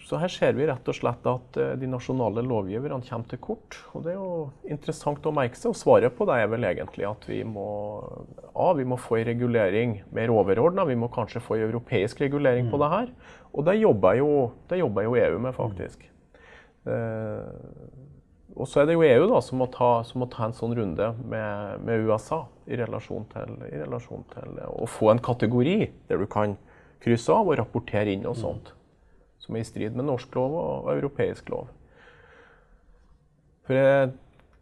[0.00, 3.78] så her ser vi rett og slett at eh, de nasjonale lovgiverne kommer til kort.
[3.92, 4.36] Og det er jo
[4.68, 5.72] interessant å merke seg.
[5.72, 7.66] Og svaret på det er vel egentlig at vi må,
[8.48, 10.86] ja, vi må få en regulering mer overordna.
[10.88, 12.84] Vi må kanskje få en europeisk regulering på mm.
[12.84, 13.12] det her.
[13.52, 14.30] Og det jobber jo,
[14.70, 16.08] det jobber jo EU med, faktisk.
[16.88, 18.00] Eh,
[18.52, 20.74] og så er det jo EU da, som må ta, som må ta en sånn
[20.76, 25.78] runde med, med USA i relasjon, til, i relasjon, til, å få en kategori
[26.10, 26.58] der du kan
[27.02, 28.72] krysse av og rapportere inn og sånt
[29.42, 31.70] som er i strid med norsk lov og europeisk lov.
[33.66, 34.12] For jeg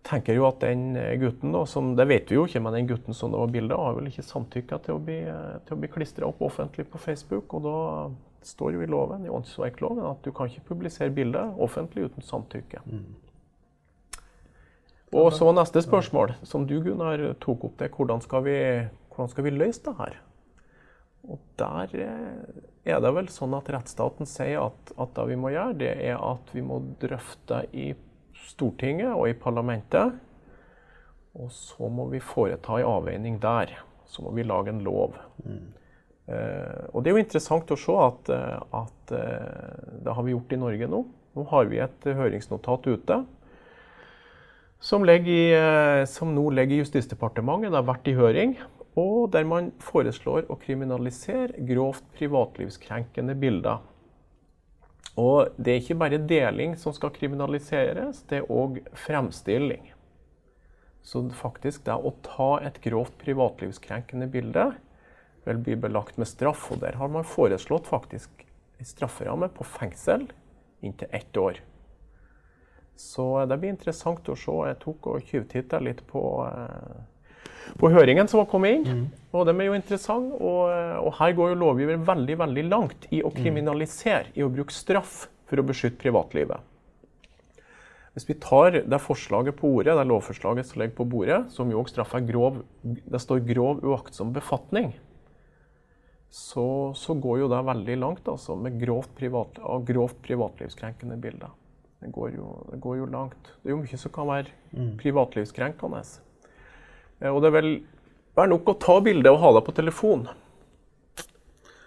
[0.09, 3.17] tenker jo at den gutten, da, som, det vet vi jo ikke, men den gutten
[3.17, 5.21] som det var bilde av, har vel ikke samtykka til å bli,
[5.69, 7.53] til bli klistra opp offentlig på Facebook.
[7.57, 7.77] Og da
[8.47, 12.81] står jo i loven, i åndsverkloven at du kan ikke publisere bilder offentlig uten samtykke.
[12.89, 13.11] Mm.
[15.21, 18.59] Og så neste spørsmål, som du Gunnar tok opp, det hvordan skal vi,
[19.11, 20.21] hvordan skal vi løse det her?
[21.29, 22.61] Og der eh,
[22.95, 26.17] er det vel sånn at rettsstaten sier at, at, det vi må gjøre, det er
[26.17, 27.91] at vi må drøfte i
[28.51, 30.17] Stortinget og i parlamentet.
[31.39, 33.77] Og så må vi foreta en avveining der.
[34.11, 35.15] Så må vi lage en lov.
[35.45, 35.69] Mm.
[36.31, 40.35] Eh, og det er jo interessant å se at, eh, at eh, det har vi
[40.35, 41.05] gjort i Norge nå.
[41.37, 43.21] Nå har vi et høringsnotat ute
[44.83, 45.41] som, i,
[46.11, 47.71] som nå ligger i Justisdepartementet.
[47.71, 48.57] Det har vært i høring
[48.99, 53.79] og der man foreslår å kriminalisere grovt privatlivskrenkende bilder.
[55.21, 59.91] Og det er ikke bare deling som skal kriminaliseres, det er òg fremstilling.
[61.03, 64.67] Så faktisk det å ta et grovt privatlivskrenkende bilde
[65.47, 66.69] vil bli belagt med straff.
[66.73, 68.45] Og der har man foreslått faktisk
[68.79, 70.29] en strafferamme på fengsel
[70.81, 71.61] inntil ett år.
[72.97, 74.53] Så det blir interessant å se.
[74.69, 77.01] Jeg tok og tjuvtitta litt på eh,
[77.81, 78.87] på høringen som har kommet inn.
[78.87, 79.05] Mm.
[79.35, 80.39] Og de er jo interessante.
[80.39, 80.73] Og,
[81.05, 83.39] og, her går jo lovgiver veldig veldig langt i å mm.
[83.39, 86.67] kriminalisere, i å bruke straff for å beskytte privatlivet.
[88.15, 91.79] Hvis vi tar det forslaget på ordet, det lovforslaget som ligger på bordet, som jo
[91.79, 94.91] også straffer grov Det står grov uaktsom befatning.
[96.31, 101.55] Så, så, går jo det veldig langt, altså, med grovt, privat, grovt privatlivskrenkende bilder.
[102.01, 103.51] Det går, jo, det går, jo, langt.
[103.61, 104.93] Det er jo mye som kan være mm.
[105.03, 106.03] privatlivskrenkende.
[107.21, 107.73] Eh, og det er vel
[108.39, 110.27] være nok å ta bildet og ha det på telefon.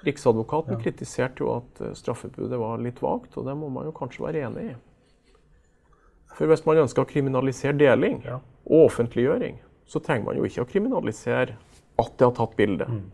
[0.03, 0.81] Riksadvokaten ja.
[0.83, 4.47] kritiserte jo at eh, straffebudet var litt vagt, og det må man jo kanskje være
[4.49, 4.79] enig i.
[6.33, 8.39] For hvis man ønsker å kriminalisere deling ja.
[8.65, 11.55] og offentliggjøring, så trenger man jo ikke å kriminalisere
[12.01, 12.87] at det har tatt bilde.
[12.89, 13.05] Mm.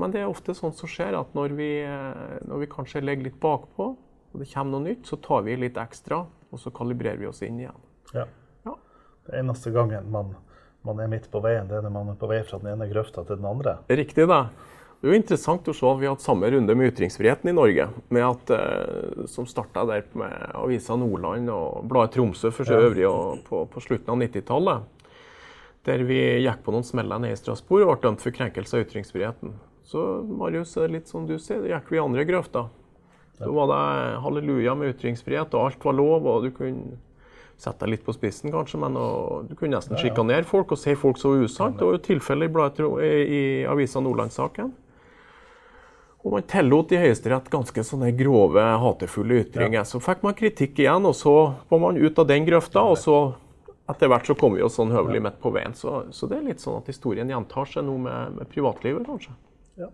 [0.00, 3.28] Men det er ofte sånn som skjer at når vi, eh, når vi kanskje legger
[3.28, 3.88] litt bakpå,
[4.30, 7.42] og det kommer noe nytt, så tar vi litt ekstra, og så kalibrerer vi oss
[7.42, 7.82] inn igjen.
[8.14, 8.28] Ja.
[8.68, 8.76] ja.
[9.26, 10.36] Det eneste gangen man
[10.86, 11.68] man er midt på veien.
[11.68, 13.78] Det er når man er på vei fra den ene grøfta til den andre.
[13.90, 14.46] Riktig, da.
[15.00, 17.56] Det er jo interessant å se at vi har hatt samme runde med ytringsfriheten i
[17.56, 17.86] Norge.
[18.12, 23.40] Med at, eh, som starta der med Avisa Nordland og Bladet Tromsø for øvrig og
[23.46, 24.84] på, på, slutten av 90-tallet.
[25.88, 28.84] Der vi gikk på noen smeller nede i Strasbourg og ble dømt for krenkelse av
[28.84, 29.56] ytringsfriheten.
[29.88, 32.66] Så Marius, litt som du sier, gikk vi i andre grøfta.
[33.40, 36.28] Da var det halleluja med ytringsfrihet, og alt var lov.
[36.28, 37.00] og du kunne
[37.60, 39.08] sette deg litt på spissen, kanskje, men å,
[39.46, 40.08] du kunne nesten ja, ja.
[40.08, 41.76] sjikanere folk og si folk så usant.
[41.78, 44.72] Det var jo tilfellet i, i, i avisa Nordlandssaken.
[46.20, 49.80] Og man tillot i Høyesterett ganske sånne grove, hatefulle ytringer.
[49.80, 49.86] Ja.
[49.88, 51.36] Så fikk man kritikk igjen, og så
[51.70, 52.82] var man ut av den grøfta.
[52.92, 53.20] Og så
[53.90, 55.72] etter hvert så kom vi oss sånn høvelig midt på veien.
[55.76, 59.32] Så, så, det er litt sånn at historien gjentar seg nå med, med privatlivet, kanskje.
[59.80, 59.88] Ja.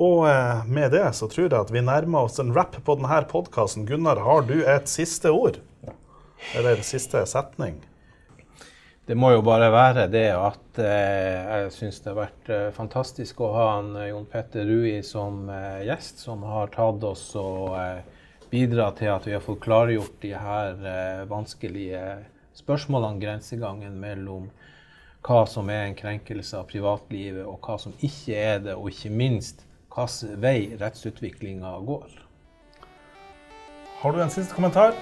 [0.00, 3.20] Og eh, med det så tror jeg at vi nærmer oss en wrap på denne
[3.28, 3.88] podkasten.
[3.90, 5.58] Gunnar, har du et siste ord?
[6.56, 7.80] Eller siste setning?
[9.06, 13.40] Det må jo bare være det at eh, jeg syns det har vært eh, fantastisk
[13.42, 17.74] å ha en, eh, Jon Petter Rui som eh, gjest, som har tatt oss og
[17.80, 18.04] eh,
[18.52, 22.04] bidra til at vi har fått klargjort de her eh, vanskelige
[22.60, 24.46] spørsmålene, grensegangen mellom
[25.26, 29.10] hva som er en krenkelse av privatlivet, og hva som ikke er det, og ikke
[29.10, 32.12] minst hvilken vei rettsutviklinga går.
[34.00, 34.94] Har du en siste kommentar?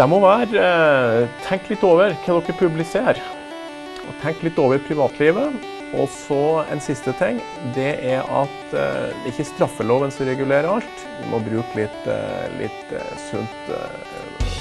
[0.00, 3.18] Det må være eh, Tenk litt over hva dere publiserer.
[4.22, 5.58] Tenk litt over privatlivet.
[5.90, 7.40] Og så en siste ting.
[7.74, 11.02] Det er at det ikke er straffeloven som regulerer alt.
[11.18, 14.54] Vi må bruke litt, eh, litt eh, sunt eh,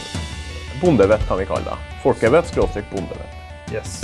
[0.81, 1.77] bondevett, kan vi kalle det.
[2.03, 3.39] Folkevett skråstrek bondevett.
[3.71, 4.01] Yes.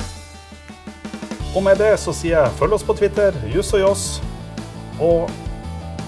[1.52, 4.08] Og med det så sier jeg følg oss på Twitter, juss og joss,
[5.04, 5.28] og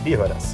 [0.06, 0.54] vi høres.